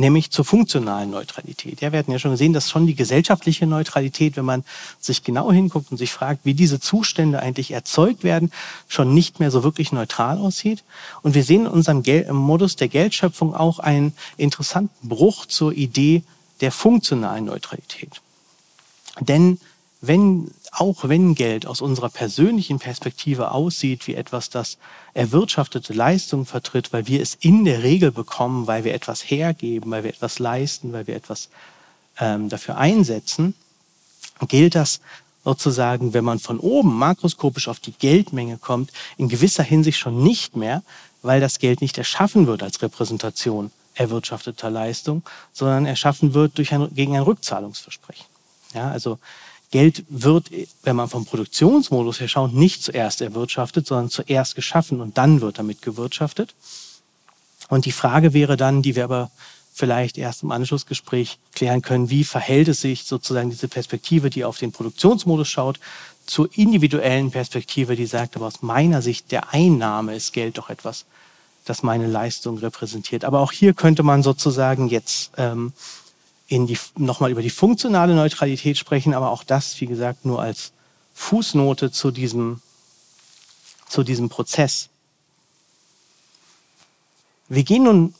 [0.00, 1.80] nämlich zur funktionalen Neutralität.
[1.80, 4.64] Ja, wir hatten ja schon gesehen, dass schon die gesellschaftliche Neutralität, wenn man
[4.98, 8.50] sich genau hinguckt und sich fragt, wie diese Zustände eigentlich erzeugt werden,
[8.88, 10.82] schon nicht mehr so wirklich neutral aussieht.
[11.22, 15.72] Und wir sehen in unserem Gel im Modus der Geldschöpfung auch einen interessanten Bruch zur
[15.72, 16.22] Idee
[16.62, 18.20] der funktionalen Neutralität.
[19.20, 19.60] Denn
[20.00, 24.78] wenn, auch wenn Geld aus unserer persönlichen Perspektive aussieht wie etwas, das
[25.12, 30.04] erwirtschaftete Leistung vertritt, weil wir es in der Regel bekommen, weil wir etwas hergeben, weil
[30.04, 31.50] wir etwas leisten, weil wir etwas
[32.18, 33.54] ähm, dafür einsetzen,
[34.48, 35.00] gilt das
[35.44, 40.56] sozusagen, wenn man von oben makroskopisch auf die Geldmenge kommt, in gewisser Hinsicht schon nicht
[40.56, 40.82] mehr,
[41.22, 46.94] weil das Geld nicht erschaffen wird als Repräsentation erwirtschafteter Leistung, sondern erschaffen wird durch ein,
[46.94, 48.24] gegen ein Rückzahlungsversprechen.
[48.72, 49.18] Ja, also
[49.70, 50.50] Geld wird,
[50.82, 55.58] wenn man vom Produktionsmodus her schaut, nicht zuerst erwirtschaftet, sondern zuerst geschaffen und dann wird
[55.58, 56.54] damit gewirtschaftet.
[57.68, 59.30] Und die Frage wäre dann, die wir aber
[59.72, 64.58] vielleicht erst im Anschlussgespräch klären können, wie verhält es sich sozusagen diese Perspektive, die auf
[64.58, 65.78] den Produktionsmodus schaut,
[66.26, 71.06] zur individuellen Perspektive, die sagt, aber aus meiner Sicht der Einnahme ist Geld doch etwas,
[71.64, 73.24] das meine Leistung repräsentiert.
[73.24, 75.72] Aber auch hier könnte man sozusagen jetzt ähm,
[76.50, 80.72] in die, nochmal über die funktionale Neutralität sprechen, aber auch das, wie gesagt, nur als
[81.14, 82.60] Fußnote zu diesem,
[83.88, 84.88] zu diesem Prozess.
[87.48, 88.14] Wir gehen nun,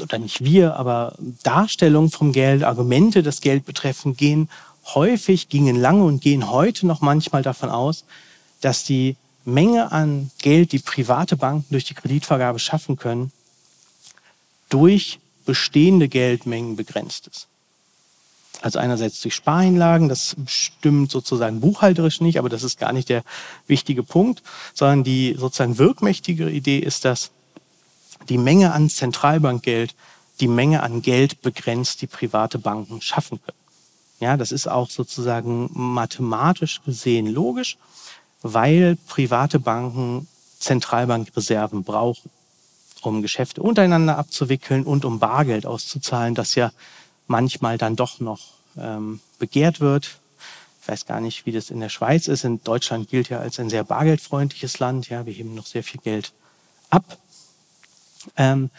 [0.00, 4.48] oder nicht wir, aber Darstellungen vom Geld, Argumente, das Geld betreffen, gehen
[4.94, 8.04] häufig, gingen lange und gehen heute noch manchmal davon aus,
[8.60, 13.32] dass die Menge an Geld, die private Banken durch die Kreditvergabe schaffen können,
[14.68, 17.48] durch bestehende Geldmengen begrenzt ist.
[18.62, 23.22] Also einerseits durch Spareinlagen, das stimmt sozusagen buchhalterisch nicht, aber das ist gar nicht der
[23.66, 27.30] wichtige Punkt, sondern die sozusagen wirkmächtige Idee ist, dass
[28.28, 29.94] die Menge an Zentralbankgeld
[30.40, 33.58] die Menge an Geld begrenzt, die private Banken schaffen können.
[34.20, 37.76] Ja, das ist auch sozusagen mathematisch gesehen logisch,
[38.42, 40.26] weil private Banken
[40.58, 42.30] Zentralbankreserven brauchen
[43.06, 46.72] um Geschäfte untereinander abzuwickeln und um Bargeld auszuzahlen, das ja
[47.26, 48.40] manchmal dann doch noch
[48.76, 50.18] ähm, begehrt wird.
[50.82, 52.44] Ich weiß gar nicht, wie das in der Schweiz ist.
[52.44, 55.08] In Deutschland gilt ja als ein sehr bargeldfreundliches Land.
[55.08, 56.32] Ja, wir heben noch sehr viel Geld
[56.90, 57.18] ab.
[58.36, 58.70] Ähm,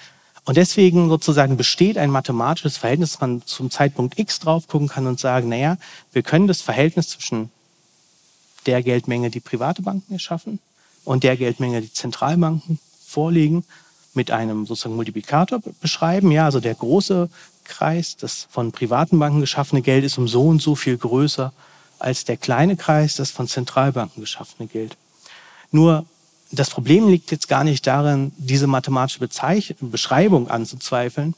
[0.48, 5.08] Und deswegen sozusagen besteht ein mathematisches Verhältnis, dass man zum Zeitpunkt X drauf gucken kann
[5.08, 5.78] und sagen, naja,
[6.14, 7.50] wir können das Verhältnis zwischen
[8.68, 10.60] der Geldmenge, die private Banken erschaffen
[11.04, 13.64] und der Geldmenge, die Zentralbanken vorlegen,
[14.16, 16.32] mit einem sozusagen Multiplikator beschreiben.
[16.32, 17.30] Ja, also der große
[17.64, 21.52] Kreis, das von privaten Banken geschaffene Geld ist um so und so viel größer
[22.00, 24.98] als der kleine Kreis, das von Zentralbanken geschaffene Geld.
[25.72, 26.06] Nur
[26.52, 31.34] das Problem liegt jetzt gar nicht darin, diese mathematische Bezeich Beschreibung anzuzweifeln,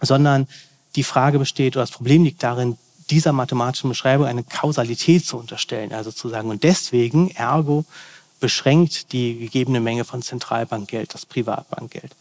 [0.00, 0.46] sondern
[0.94, 2.76] die Frage besteht, oder das Problem liegt darin,
[3.10, 7.84] dieser mathematischen Beschreibung eine Kausalität zu unterstellen, also zu sagen, und deswegen, ergo,
[8.40, 12.12] beschränkt die gegebene Menge von Zentralbankgeld das Privatbankgeld.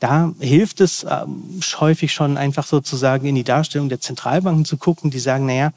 [0.00, 5.10] Da hilft es ähm, häufig schon einfach sozusagen in die Darstellung der Zentralbanken zu gucken,
[5.10, 5.72] die sagen, naja,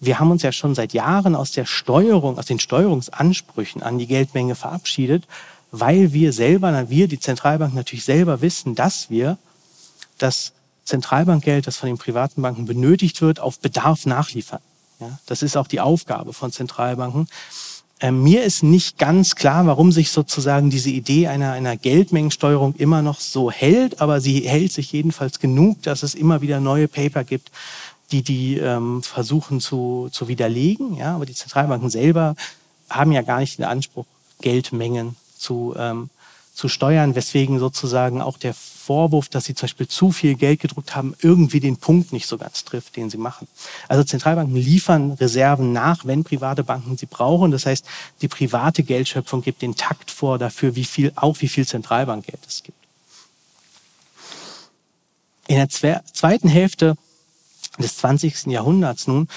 [0.00, 4.08] wir haben uns ja schon seit Jahren aus der Steuerung, aus den Steuerungsansprüchen an die
[4.08, 5.24] Geldmenge verabschiedet,
[5.70, 9.38] weil wir selber, wir, die Zentralbank natürlich selber wissen, dass wir
[10.18, 10.52] das
[10.84, 14.60] Zentralbankgeld, das von den privaten Banken benötigt wird, auf Bedarf nachliefern.
[15.00, 17.28] Ja, das ist auch die Aufgabe von Zentralbanken.
[18.02, 23.00] Ähm, mir ist nicht ganz klar, warum sich sozusagen diese Idee einer, einer Geldmengensteuerung immer
[23.00, 27.22] noch so hält, aber sie hält sich jedenfalls genug, dass es immer wieder neue Paper
[27.22, 27.52] gibt,
[28.10, 30.96] die die ähm, versuchen zu, zu widerlegen.
[30.96, 32.34] Ja, aber die Zentralbanken selber
[32.90, 34.04] haben ja gar nicht den Anspruch,
[34.40, 36.10] Geldmengen zu, ähm,
[36.54, 40.96] zu steuern, weswegen sozusagen auch der Vorwurf, dass sie zum Beispiel zu viel Geld gedruckt
[40.96, 43.46] haben, irgendwie den Punkt nicht so ganz trifft, den sie machen.
[43.88, 47.50] Also Zentralbanken liefern Reserven nach, wenn private Banken sie brauchen.
[47.52, 47.84] Das heißt,
[48.20, 52.62] die private Geldschöpfung gibt den Takt vor dafür, wie viel, auch wie viel Zentralbankgeld es
[52.62, 52.78] gibt.
[55.46, 56.96] In der zweiten Hälfte
[57.78, 58.46] des 20.
[58.46, 59.28] Jahrhunderts nun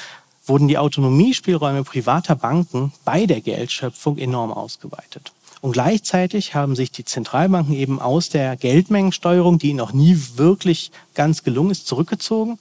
[0.47, 5.33] wurden die Autonomiespielräume privater Banken bei der Geldschöpfung enorm ausgeweitet.
[5.65, 11.41] Und gleichzeitig haben sich die Zentralbanken eben aus der Geldmengensteuerung, die noch nie wirklich ganz
[11.41, 12.59] gelungen ist, zurückgezogen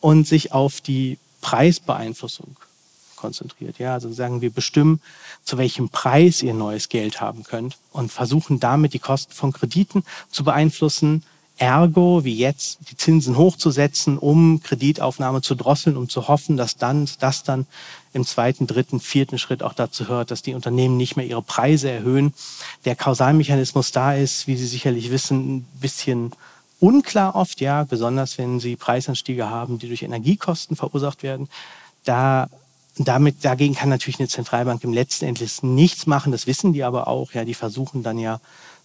[0.00, 2.56] und sich auf die Preisbeeinflussung
[3.16, 3.78] konzentriert.
[3.78, 5.00] Ja, also sagen wir bestimmen,
[5.44, 10.04] zu welchem Preis ihr neues Geld haben könnt und versuchen damit die Kosten von Krediten
[10.30, 11.24] zu beeinflussen,
[11.58, 17.08] Ergo, wie jetzt, die Zinsen hochzusetzen, um Kreditaufnahme zu drosseln, um zu hoffen, dass dann,
[17.20, 17.66] das dann
[18.12, 21.90] im zweiten, dritten, vierten Schritt auch dazu hört, dass die Unternehmen nicht mehr ihre Preise
[21.90, 22.34] erhöhen.
[22.84, 26.32] Der Kausalmechanismus da ist, wie Sie sicherlich wissen, ein bisschen
[26.80, 31.48] unklar oft, ja, besonders wenn Sie Preisanstiege haben, die durch Energiekosten verursacht werden.
[32.04, 32.48] Da
[32.98, 36.32] damit, dagegen kann natürlich eine Zentralbank im letzten Endes nichts machen.
[36.32, 37.32] Das wissen die aber auch.
[37.32, 38.40] Ja, die versuchen dann ja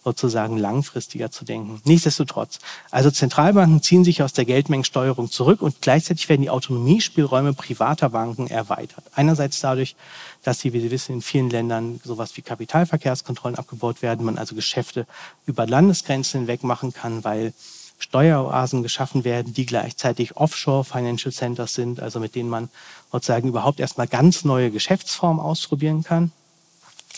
[0.08, 1.82] sozusagen langfristiger zu denken.
[1.84, 2.60] Nichtsdestotrotz.
[2.92, 8.48] Also Zentralbanken ziehen sich aus der Geldmengensteuerung zurück und gleichzeitig werden die Autonomiespielräume privater Banken
[8.48, 9.04] erweitert.
[9.14, 9.98] Einerseits dadurch,
[10.44, 14.56] dass sie, wie Sie wissen, in vielen Ländern sowas wie Kapitalverkehrskontrollen abgebaut werden, man also
[14.56, 15.06] Geschäfte
[15.46, 17.54] über Landesgrenzen hinweg machen kann, weil
[18.00, 22.70] Steueroasen geschaffen werden, die gleichzeitig Offshore Financial Centers sind, also mit denen man
[23.12, 26.32] sozusagen überhaupt erstmal ganz neue Geschäftsformen ausprobieren kann.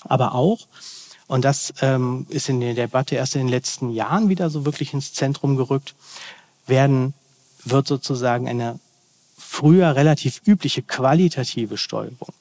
[0.05, 0.65] Aber auch,
[1.29, 4.93] und das ähm, ist in der Debatte erst in den letzten Jahren wieder so wirklich
[4.93, 5.93] ins Zentrum gerückt,
[6.65, 7.13] werden,
[7.63, 8.79] wird sozusagen eine
[9.37, 12.33] früher relativ übliche qualitative Steuerung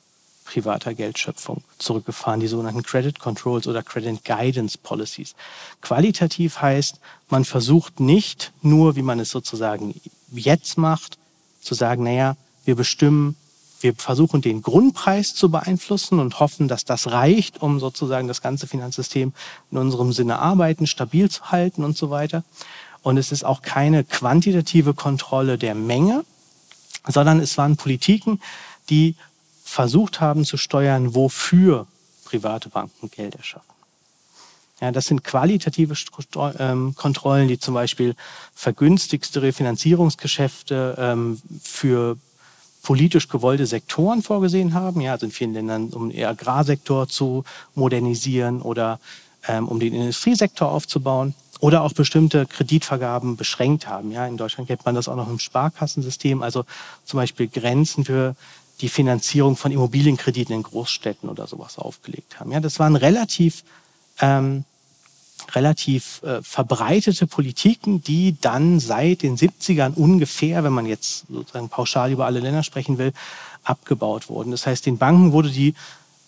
[0.47, 5.35] privater Geldschöpfung zurückgefahren, die sogenannten Credit Controls oder Credit Guidance Policies.
[5.83, 9.95] Qualitativ heißt, man versucht nicht nur, wie man es sozusagen
[10.33, 11.19] jetzt macht,
[11.61, 13.37] zu sagen, naja, wir bestimmen
[13.81, 18.67] wir versuchen den Grundpreis zu beeinflussen und hoffen, dass das reicht, um sozusagen das ganze
[18.67, 19.33] Finanzsystem
[19.71, 22.45] in unserem Sinne arbeiten, stabil zu halten und so weiter.
[23.03, 26.25] Und es ist auch keine quantitative Kontrolle der Menge,
[27.07, 28.41] sondern es waren Politiken,
[28.91, 29.15] die
[29.65, 31.87] versucht haben zu steuern, wofür
[32.25, 33.69] private Banken Geld erschaffen.
[34.81, 35.95] Ja, das sind qualitative
[36.59, 38.15] ähm, Kontrollen, die zum Beispiel
[38.55, 42.17] vergünstigste Refinanzierungsgeschäfte ähm, für
[42.83, 48.63] politisch gewollte Sektoren vorgesehen haben, ja, also in vielen Ländern, um den Agrarsektor zu modernisieren
[48.63, 49.01] oder
[49.47, 54.13] ähm, um den Industriesektor aufzubauen oder auch bestimmte Kreditvergaben beschränkt haben.
[54.13, 56.65] Ja, in Deutschland kennt man das auch noch im Sparkassensystem, also
[57.05, 58.37] zum Beispiel Grenzen für
[58.81, 62.53] die Finanzierung von Immobilienkrediten in Großstädten oder sowas aufgelegt haben.
[62.53, 63.65] Ja, das waren relativ
[64.21, 64.65] ähm,
[65.55, 72.13] relativ äh, verbreitete Politiken, die dann seit den 70ern ungefähr, wenn man jetzt sozusagen pauschal
[72.13, 73.13] über alle Länder sprechen will,
[73.65, 74.51] abgebaut wurden.
[74.51, 75.75] Das heißt, den Banken wurde die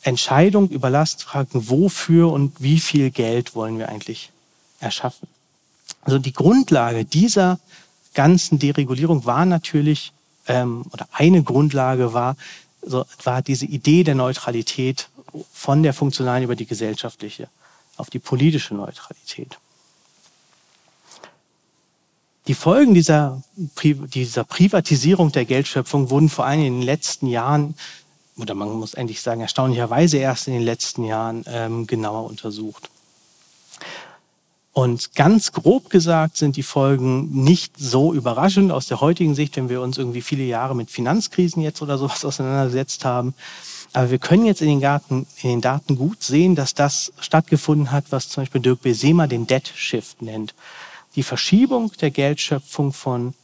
[0.02, 4.30] Entscheidung überlassen, fragen, wofür und wie viel Geld wollen wir eigentlich
[4.78, 5.28] erschaffen.
[6.02, 7.58] Also die Grundlage dieser
[8.14, 10.12] ganzen Deregulierung war natürlich,
[10.48, 12.36] ähm, oder eine Grundlage war,
[12.82, 15.08] so, war diese Idee der Neutralität
[15.52, 17.48] von der funktionalen über die gesellschaftliche
[18.00, 19.58] auf die politische Neutralität.
[22.46, 27.74] Die Folgen dieser, dieser Privatisierung der Geldschöpfung wurden vor allem in den letzten Jahren,
[28.36, 32.90] oder man muss endlich sagen, erstaunlicherweise erst in den letzten Jahren ähm, genauer untersucht.
[34.72, 39.68] Und ganz grob gesagt sind die Folgen nicht so überraschend aus der heutigen Sicht, wenn
[39.68, 43.34] wir uns irgendwie viele Jahre mit Finanzkrisen jetzt oder sowas auseinandergesetzt haben.
[43.92, 47.90] Aber wir können jetzt in den, Daten, in den Daten gut sehen, dass das stattgefunden
[47.90, 50.54] hat, was zum Beispiel Dirk Besema den Debt Shift nennt.
[51.16, 53.34] Die Verschiebung der Geldschöpfung von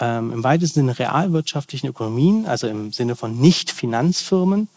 [0.00, 4.68] ähm, im weitesten Sinne realwirtschaftlichen Ökonomien, also im Sinne von Nicht-Finanzfirmen,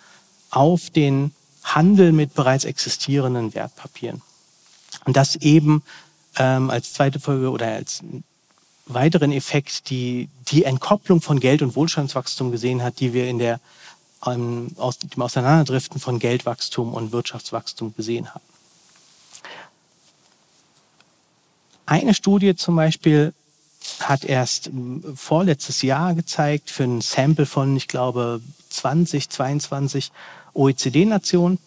[0.51, 1.31] auf den
[1.63, 4.21] Handel mit bereits existierenden Wertpapieren.
[5.05, 5.81] Und das eben
[6.37, 8.01] ähm, als zweite Folge oder als
[8.85, 13.59] weiteren Effekt die, die Entkopplung von Geld- und Wohlstandswachstum gesehen hat, die wir in der
[14.25, 18.43] ähm, aus dem Auseinanderdriften von Geldwachstum und Wirtschaftswachstum gesehen haben.
[21.85, 23.33] Eine Studie zum Beispiel
[23.99, 24.71] hat erst
[25.15, 30.11] vorletztes Jahr gezeigt für ein Sample von, ich glaube, 20, 22
[30.53, 31.59] OECD-Nationen,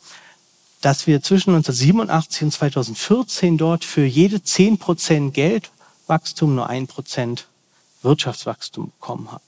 [0.80, 7.46] dass wir zwischen 1987 und 2014 dort für jede 10 Prozent Geldwachstum nur ein Prozent
[8.02, 9.45] Wirtschaftswachstum bekommen haben.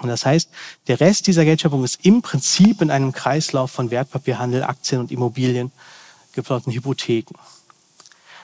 [0.00, 0.48] Und das heißt,
[0.86, 5.72] der Rest dieser Geldschöpfung ist im Prinzip in einem Kreislauf von Wertpapierhandel, Aktien und Immobilien,
[6.32, 7.34] geplotten Hypotheken.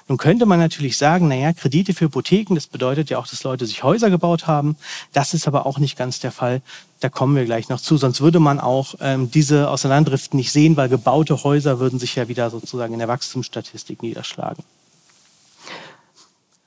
[0.06, 3.64] Nun könnte man natürlich sagen, naja, Kredite für Hypotheken, das bedeutet ja auch, dass Leute
[3.64, 4.76] sich Häuser gebaut haben.
[5.14, 6.60] Das ist aber auch nicht ganz der Fall.
[7.00, 7.96] Da kommen wir gleich noch zu.
[7.96, 12.28] Sonst würde man auch ähm, diese Auseinanderdriften nicht sehen, weil gebaute Häuser würden sich ja
[12.28, 14.62] wieder sozusagen in der Wachstumsstatistik niederschlagen.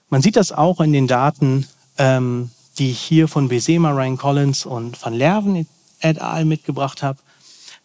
[0.09, 1.67] Man sieht das auch in den Daten
[1.99, 5.67] ähm, die ich hier von Besema, Ryan Collins und Van Lerven
[5.99, 6.45] et al.
[6.45, 7.19] mitgebracht habe.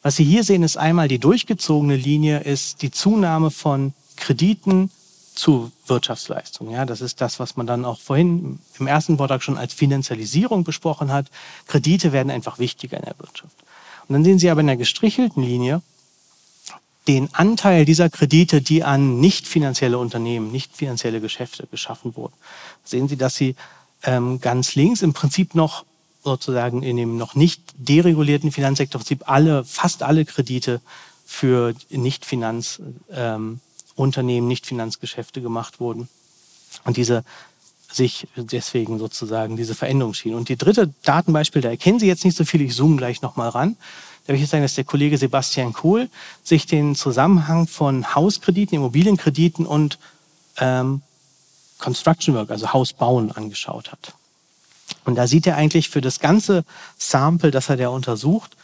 [0.03, 4.91] Was Sie hier sehen, ist einmal die durchgezogene Linie, ist die Zunahme von Krediten
[5.35, 6.71] zu Wirtschaftsleistung.
[6.71, 10.65] Ja, das ist das, was man dann auch vorhin im ersten Vortrag schon als Finanzialisierung
[10.65, 11.27] besprochen hat.
[11.67, 13.57] Kredite werden einfach wichtiger in der Wirtschaft.
[14.09, 15.81] Und dann sehen Sie aber in der gestrichelten Linie
[17.09, 22.35] den Anteil dieser Kredite, die an nicht finanzielle Unternehmen, nicht finanzielle Geschäfte geschaffen wurden.
[22.85, 23.57] Sehen Sie, dass sie
[24.05, 25.85] ähm, ganz links im Prinzip noch
[26.25, 30.81] sozusagen in dem noch nicht deregulierten Finanzsektor im Prinzip alle, fast alle Kredite
[31.27, 33.61] für Nicht-Finanzunternehmen,
[33.97, 36.09] ähm, Nicht-Finanzgeschäfte gemacht wurden.
[36.85, 37.25] Und diese
[37.95, 40.35] sich deswegen sozusagen diese Veränderung schien.
[40.35, 43.51] Und die dritte Datenbeispiel, da erkennen Sie jetzt nicht so viel, ich zoome gleich nochmal
[43.51, 43.77] ran.
[44.25, 46.09] Da will ich jetzt sagen, dass der Kollege Sebastian Kohl
[46.43, 49.99] sich den Zusammenhang von Hauskrediten, Immobilienkrediten und
[50.59, 51.03] ähm,
[51.83, 54.15] Construction Work, also Haus bauen, angeschaut hat.
[55.05, 56.65] Und da sieht er eigentlich für das ganze
[56.97, 58.57] Sample, das er da untersucht,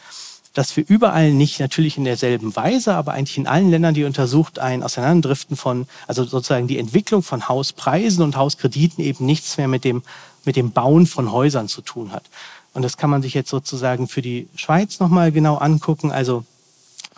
[0.54, 4.07] dass wir überall nicht natürlich in derselben Weise, aber eigentlich in allen Ländern, die er
[4.07, 9.68] untersucht, ein Auseinanderdriften von, also sozusagen die Entwicklung von Hauspreisen und Hauskrediten eben nichts mehr
[9.68, 10.02] mit dem,
[10.44, 12.24] mit dem Bauen von Häusern zu tun hat.
[12.72, 16.12] Und das kann man sich jetzt sozusagen für die Schweiz nochmal genau angucken.
[16.12, 16.44] Also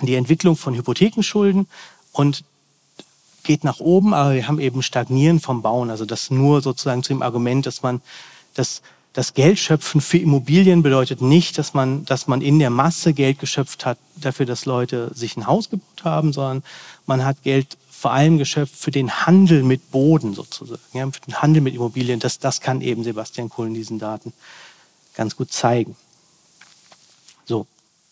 [0.01, 1.69] die Entwicklung von Hypothekenschulden
[2.13, 2.45] und
[3.51, 5.91] geht nach oben, aber wir haben eben Stagnieren vom Bauen.
[5.91, 8.01] Also das nur sozusagen zu dem Argument, dass man
[8.55, 8.81] das,
[9.13, 13.41] das Geld schöpfen für Immobilien bedeutet nicht, dass man, dass man in der Masse Geld
[13.41, 16.63] geschöpft hat dafür, dass Leute sich ein Haus gebaut haben, sondern
[17.07, 21.43] man hat Geld vor allem geschöpft für den Handel mit Boden sozusagen, ja, für den
[21.43, 22.21] Handel mit Immobilien.
[22.21, 24.33] Das, das kann eben Sebastian Kohl in diesen Daten
[25.17, 25.97] ganz gut zeigen.
[27.47, 27.67] So,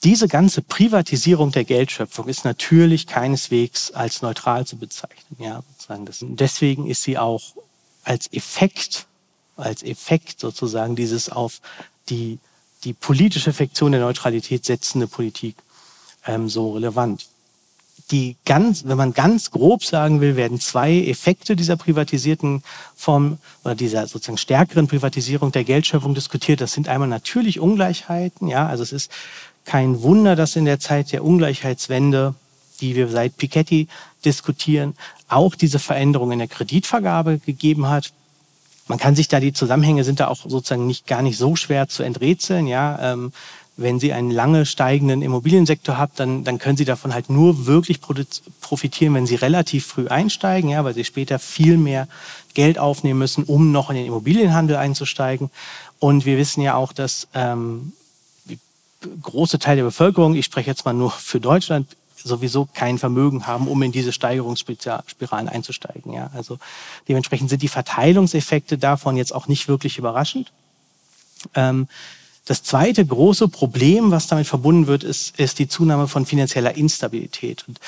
[0.04, 5.36] diese ganze Privatisierung der Geldschöpfung ist natürlich keineswegs als neutral zu bezeichnen.
[5.38, 6.36] Ja, sozusagen.
[6.36, 7.42] Deswegen ist sie auch
[8.04, 9.06] als Effekt,
[9.56, 11.60] als Effekt sozusagen dieses auf
[12.10, 12.38] die,
[12.84, 15.56] die politische Fiktion der Neutralität setzende Politik
[16.26, 17.26] ähm, so relevant.
[18.12, 22.62] Die ganz, wenn man ganz grob sagen will, werden zwei Effekte dieser privatisierten
[22.96, 26.62] Form oder dieser sozusagen stärkeren Privatisierung der Geldschöpfung diskutiert.
[26.62, 29.10] Das sind einmal natürlich Ungleichheiten, ja, also es ist
[29.68, 32.34] kein Wunder, dass in der Zeit der Ungleichheitswende,
[32.80, 33.86] die wir seit Piketty
[34.24, 34.94] diskutieren,
[35.28, 38.12] auch diese Veränderung in der Kreditvergabe gegeben hat.
[38.86, 41.86] Man kann sich da, die Zusammenhänge sind da auch sozusagen nicht gar nicht so schwer
[41.86, 42.66] zu enträtseln.
[42.66, 43.30] Ja, ähm,
[43.76, 48.00] wenn Sie einen lange steigenden Immobiliensektor haben, dann, dann können Sie davon halt nur wirklich
[48.00, 52.08] profitieren, wenn Sie relativ früh einsteigen, ja, weil Sie später viel mehr
[52.54, 55.50] Geld aufnehmen müssen, um noch in den Immobilienhandel einzusteigen.
[55.98, 57.92] Und wir wissen ja auch, dass ähm,
[59.22, 63.68] große Teil der Bevölkerung, ich spreche jetzt mal nur für Deutschland, sowieso kein Vermögen haben,
[63.68, 66.12] um in diese Steigerungsspiralen einzusteigen.
[66.12, 66.58] Ja, also
[67.06, 70.52] dementsprechend sind die Verteilungseffekte davon jetzt auch nicht wirklich überraschend.
[71.54, 71.86] Ähm,
[72.44, 77.64] das zweite große Problem, was damit verbunden wird, ist, ist die Zunahme von finanzieller Instabilität.
[77.68, 77.78] Und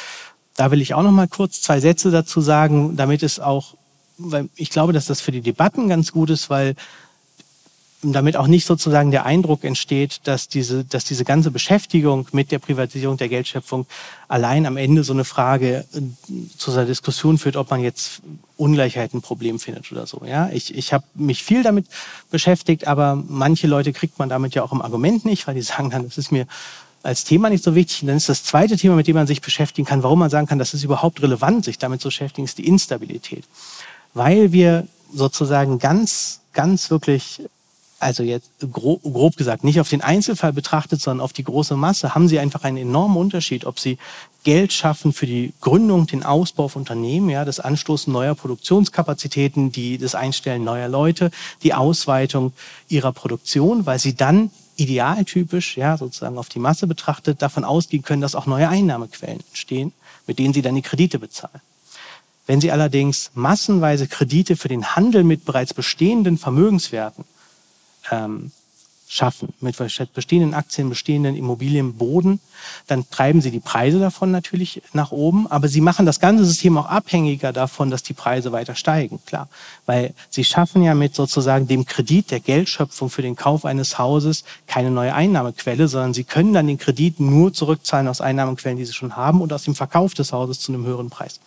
[0.55, 3.75] da will ich auch noch mal kurz zwei Sätze dazu sagen, damit es auch
[4.23, 6.75] weil ich glaube, dass das für die Debatten ganz gut ist, weil
[8.03, 12.59] damit auch nicht sozusagen der Eindruck entsteht, dass diese, dass diese ganze Beschäftigung mit der
[12.59, 13.87] Privatisierung der Geldschöpfung
[14.29, 16.01] allein am Ende so eine Frage äh,
[16.57, 18.23] zu einer Diskussion führt, ob man jetzt
[18.57, 20.23] Ungleichheit ein Problem findet oder so.
[20.25, 21.87] Ja, ich, ich habe mich viel damit
[22.31, 25.91] beschäftigt, aber manche Leute kriegt man damit ja auch im Argument nicht, weil die sagen
[25.91, 26.47] dann, das ist mir
[27.03, 28.03] als Thema nicht so wichtig.
[28.03, 30.47] Und dann ist das zweite Thema, mit dem man sich beschäftigen kann, warum man sagen
[30.47, 33.45] kann, das ist überhaupt relevant, sich damit zu beschäftigen, ist die Instabilität.
[34.15, 37.43] Weil wir sozusagen ganz, ganz wirklich
[38.01, 42.15] also jetzt grob, grob, gesagt, nicht auf den Einzelfall betrachtet, sondern auf die große Masse,
[42.15, 43.99] haben sie einfach einen enormen Unterschied, ob sie
[44.43, 49.99] Geld schaffen für die Gründung, den Ausbau von Unternehmen, ja, das Anstoßen neuer Produktionskapazitäten, die,
[49.99, 51.31] das Einstellen neuer Leute,
[51.63, 52.55] die Ausweitung
[52.89, 58.23] ihrer Produktion, weil sie dann idealtypisch, ja, sozusagen auf die Masse betrachtet, davon ausgehen können,
[58.23, 59.93] dass auch neue Einnahmequellen entstehen,
[60.27, 61.61] mit denen sie dann die Kredite bezahlen.
[62.47, 67.25] Wenn Sie allerdings massenweise Kredite für den Handel mit bereits bestehenden Vermögenswerten
[68.11, 68.53] ähm,
[69.11, 69.77] schaffen, mit
[70.15, 72.39] bestehenden Aktien, bestehenden Immobilien, Boden,
[72.87, 76.79] dann treiben sie die Preise davon natürlich nach oben, aber sie machen das ganze System
[76.79, 79.49] auch abhängiger davon, dass die Preise weiter steigen, klar.
[79.85, 84.45] Weil sie schaffen ja mit sozusagen dem Kredit der Geldschöpfung für den Kauf eines Hauses
[84.69, 88.93] keine neue Einnahmequelle, sondern sie können dann den Kredit nur zurückzahlen aus Einnahmequellen, die sie
[88.93, 91.41] schon haben und aus dem Verkauf des Hauses zu einem höheren Preis.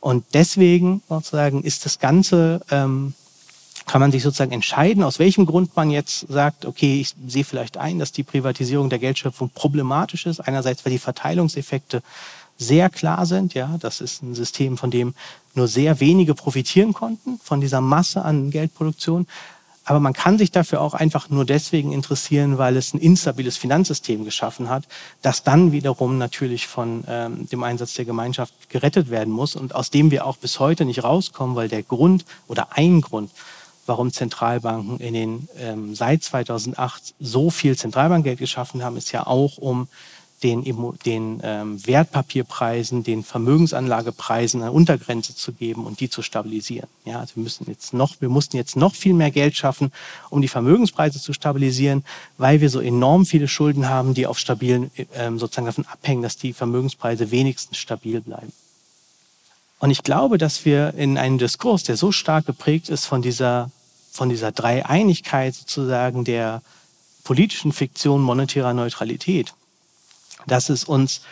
[0.00, 3.14] Und deswegen sozusagen ist das Ganze ähm,
[3.86, 7.76] kann man sich sozusagen entscheiden, aus welchem Grund man jetzt sagt, okay, ich sehe vielleicht
[7.76, 10.40] ein, dass die Privatisierung der Geldschöpfung problematisch ist.
[10.40, 12.02] Einerseits, weil die Verteilungseffekte
[12.58, 13.54] sehr klar sind.
[13.54, 15.14] Ja, das ist ein System, von dem
[15.54, 19.26] nur sehr wenige profitieren konnten, von dieser Masse an Geldproduktion.
[19.84, 24.24] Aber man kann sich dafür auch einfach nur deswegen interessieren, weil es ein instabiles Finanzsystem
[24.24, 24.84] geschaffen hat,
[25.22, 29.90] das dann wiederum natürlich von ähm, dem Einsatz der Gemeinschaft gerettet werden muss und aus
[29.90, 33.32] dem wir auch bis heute nicht rauskommen, weil der Grund oder ein Grund
[33.86, 39.58] warum Zentralbanken in den ähm, seit 2008 so viel Zentralbankgeld geschaffen haben, ist ja auch
[39.58, 39.88] um
[40.42, 40.64] den,
[41.04, 46.88] den ähm, Wertpapierpreisen, den Vermögensanlagepreisen eine Untergrenze zu geben und die zu stabilisieren.
[47.04, 49.92] Ja, also wir müssen jetzt noch, wir mussten jetzt noch viel mehr Geld schaffen,
[50.30, 52.04] um die Vermögenspreise zu stabilisieren,
[52.38, 56.36] weil wir so enorm viele Schulden haben, die auf stabilen, ähm, sozusagen davon abhängen, dass
[56.36, 58.52] die Vermögenspreise wenigstens stabil bleiben.
[59.82, 63.68] Und ich glaube, dass wir in einem Diskurs, der so stark geprägt ist von dieser,
[64.12, 66.62] von dieser Dreieinigkeit sozusagen der
[67.24, 69.54] politischen Fiktion monetärer Neutralität,
[70.46, 71.22] dass es uns,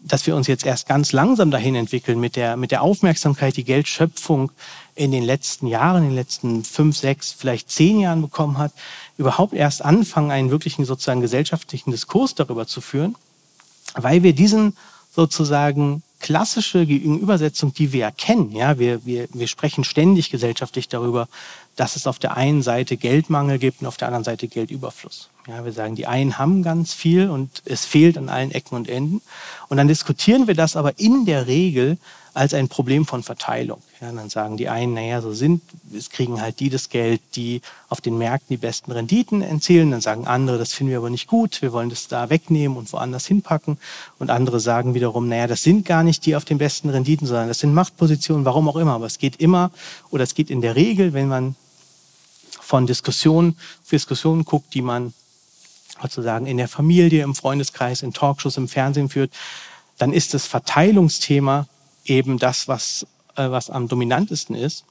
[0.00, 3.62] dass wir uns jetzt erst ganz langsam dahin entwickeln mit der, mit der Aufmerksamkeit, die
[3.62, 4.50] Geldschöpfung
[4.96, 8.72] in den letzten Jahren, in den letzten fünf, sechs, vielleicht zehn Jahren bekommen hat,
[9.16, 13.14] überhaupt erst anfangen, einen wirklichen sozusagen gesellschaftlichen Diskurs darüber zu führen,
[13.94, 14.76] weil wir diesen
[15.14, 18.52] sozusagen klassische Gegenübersetzung, die wir erkennen.
[18.52, 21.28] Ja, wir, wir, wir sprechen ständig gesellschaftlich darüber,
[21.76, 25.30] dass es auf der einen Seite Geldmangel gibt und auf der anderen Seite Geldüberfluss.
[25.48, 28.88] Ja, wir sagen, die einen haben ganz viel und es fehlt an allen Ecken und
[28.88, 29.22] Enden.
[29.68, 31.98] Und dann diskutieren wir das aber in der Regel
[32.34, 33.82] als ein Problem von Verteilung.
[34.00, 35.62] Ja, dann sagen die einen, naja, so sind,
[35.94, 39.90] es kriegen halt die das Geld, die auf den Märkten die besten Renditen erzielen.
[39.90, 42.92] Dann sagen andere, das finden wir aber nicht gut, wir wollen das da wegnehmen und
[42.92, 43.78] woanders hinpacken.
[44.18, 47.48] Und andere sagen wiederum, naja, das sind gar nicht die auf den besten Renditen, sondern
[47.48, 48.92] das sind Machtpositionen, warum auch immer.
[48.92, 49.70] Aber es geht immer,
[50.10, 51.56] oder es geht in der Regel, wenn man
[52.60, 53.58] von Diskussionen
[53.90, 55.12] Diskussionen guckt, die man
[56.00, 59.32] sozusagen in der Familie, im Freundeskreis, in Talkshows, im Fernsehen führt,
[59.98, 61.66] dann ist das Verteilungsthema
[62.04, 64.84] eben das, was, äh, was am dominantesten ist.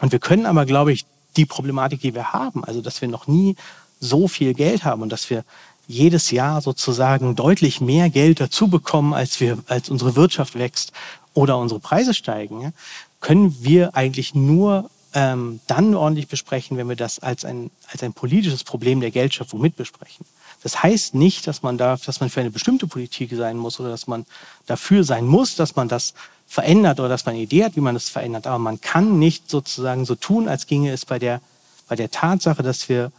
[0.00, 1.06] Und wir können aber, glaube ich,
[1.36, 3.56] die Problematik, die wir haben, also dass wir noch nie
[4.00, 5.44] so viel Geld haben und dass wir
[5.86, 10.92] jedes Jahr sozusagen deutlich mehr Geld dazu bekommen, als wir, als unsere Wirtschaft wächst
[11.32, 12.72] oder unsere Preise steigen,
[13.20, 18.12] können wir eigentlich nur ähm, dann ordentlich besprechen, wenn wir das als ein, als ein
[18.12, 20.26] politisches Problem der Geldschöpfung mitbesprechen.
[20.62, 23.90] Das heißt nicht, dass man da, dass man für eine bestimmte Politik sein muss oder
[23.90, 24.26] dass man
[24.66, 26.14] dafür sein muss, dass man das
[26.46, 28.46] verändert oder dass man eine Idee hat, wie man das verändert.
[28.46, 31.40] Aber man kann nicht sozusagen so tun, als ginge es bei der,
[31.88, 33.12] bei der Tatsache, dass wir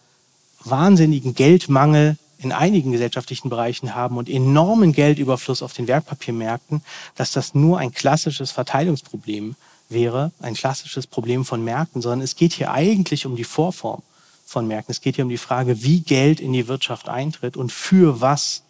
[0.63, 6.81] wahnsinnigen Geldmangel in einigen gesellschaftlichen Bereichen haben und enormen Geldüberfluss auf den Wertpapiermärkten,
[7.15, 9.55] dass das nur ein klassisches Verteilungsproblem
[9.89, 14.03] wäre, ein klassisches Problem von Märkten, sondern es geht hier eigentlich um die Vorform
[14.45, 14.91] von Märkten.
[14.91, 18.63] Es geht hier um die Frage, wie Geld in die Wirtschaft eintritt und für was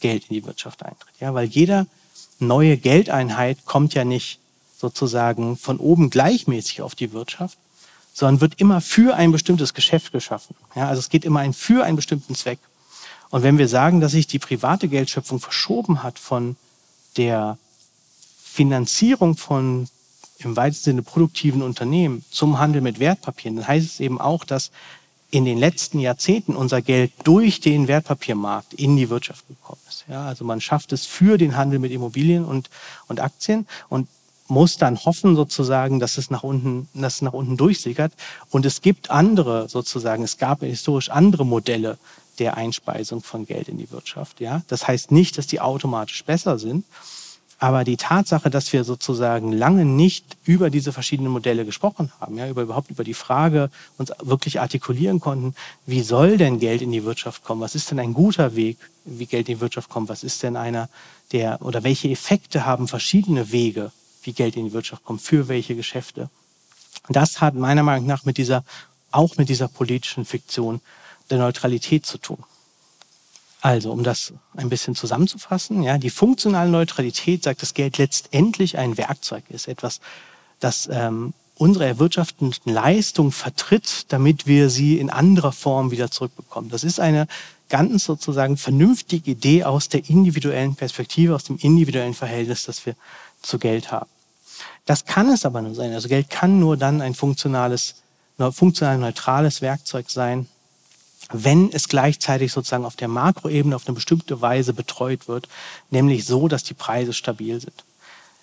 [0.00, 1.14] Geld in die Wirtschaft eintritt.
[1.20, 1.86] Ja, weil jeder
[2.38, 4.40] neue Geldeinheit kommt ja nicht
[4.76, 7.56] sozusagen von oben gleichmäßig auf die Wirtschaft,
[8.12, 10.56] sondern wird immer für ein bestimmtes Geschäft geschaffen.
[10.74, 12.58] Ja, also es geht immer ein für einen bestimmten Zweck.
[13.30, 16.56] Und wenn wir sagen, dass sich die private Geldschöpfung verschoben hat von
[17.16, 17.56] der
[18.42, 19.88] Finanzierung von
[20.44, 24.70] im weitesten Sinne produktiven Unternehmen zum Handel mit Wertpapieren, dann heißt es eben auch, dass
[25.30, 30.04] in den letzten Jahrzehnten unser Geld durch den Wertpapiermarkt in die Wirtschaft gekommen ist.
[30.08, 32.68] Ja, also man schafft es für den Handel mit Immobilien und,
[33.08, 34.08] und Aktien und
[34.48, 38.12] muss dann hoffen sozusagen, dass es nach unten, dass es nach unten durchsickert.
[38.50, 41.98] Und es gibt andere sozusagen, es gab historisch andere Modelle
[42.38, 44.40] der Einspeisung von Geld in die Wirtschaft.
[44.40, 46.84] Ja, das heißt nicht, dass die automatisch besser sind,
[47.62, 52.48] aber die Tatsache, dass wir sozusagen lange nicht über diese verschiedenen Modelle gesprochen haben, ja,
[52.48, 55.54] über überhaupt über die Frage uns wirklich artikulieren konnten,
[55.86, 57.60] wie soll denn Geld in die Wirtschaft kommen?
[57.60, 60.08] Was ist denn ein guter Weg, wie Geld in die Wirtschaft kommt?
[60.08, 60.88] Was ist denn einer
[61.30, 63.92] der oder welche Effekte haben verschiedene Wege,
[64.24, 66.30] wie Geld in die Wirtschaft kommt, für welche Geschäfte?
[67.10, 68.64] Das hat meiner Meinung nach mit dieser
[69.12, 70.80] auch mit dieser politischen Fiktion
[71.30, 72.42] der Neutralität zu tun.
[73.62, 78.98] Also, um das ein bisschen zusammenzufassen, ja, die funktionale Neutralität sagt, dass Geld letztendlich ein
[78.98, 80.00] Werkzeug ist, etwas,
[80.58, 86.70] das ähm, unsere erwirtschaftenden Leistung vertritt, damit wir sie in anderer Form wieder zurückbekommen.
[86.70, 87.28] Das ist eine
[87.68, 92.96] ganz sozusagen vernünftige Idee aus der individuellen Perspektive, aus dem individuellen Verhältnis, das wir
[93.42, 94.10] zu Geld haben.
[94.86, 95.92] Das kann es aber nur sein.
[95.92, 97.94] Also Geld kann nur dann ein funktionales,
[98.50, 100.48] funktional neutrales Werkzeug sein,
[101.32, 105.48] wenn es gleichzeitig sozusagen auf der Makroebene auf eine bestimmte Weise betreut wird,
[105.90, 107.84] nämlich so, dass die Preise stabil sind.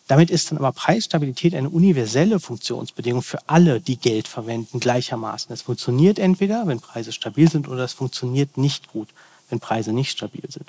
[0.07, 5.53] Damit ist dann aber Preisstabilität eine universelle Funktionsbedingung für alle, die Geld verwenden, gleichermaßen.
[5.53, 9.09] Es funktioniert entweder, wenn Preise stabil sind, oder es funktioniert nicht gut,
[9.49, 10.65] wenn Preise nicht stabil sind.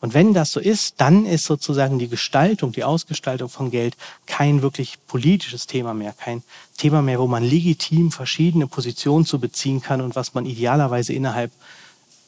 [0.00, 3.96] Und wenn das so ist, dann ist sozusagen die Gestaltung, die Ausgestaltung von Geld
[4.26, 6.42] kein wirklich politisches Thema mehr, kein
[6.78, 11.52] Thema mehr, wo man legitim verschiedene Positionen zu beziehen kann und was man idealerweise innerhalb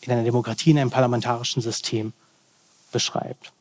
[0.03, 2.13] in einer Demokratie, in einem parlamentarischen System
[2.91, 3.53] beschreibt.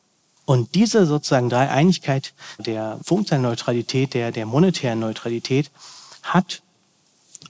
[0.44, 5.70] Und diese sozusagen Dreieinigkeit der funktionalen Neutralität, der, der monetären Neutralität
[6.22, 6.62] hat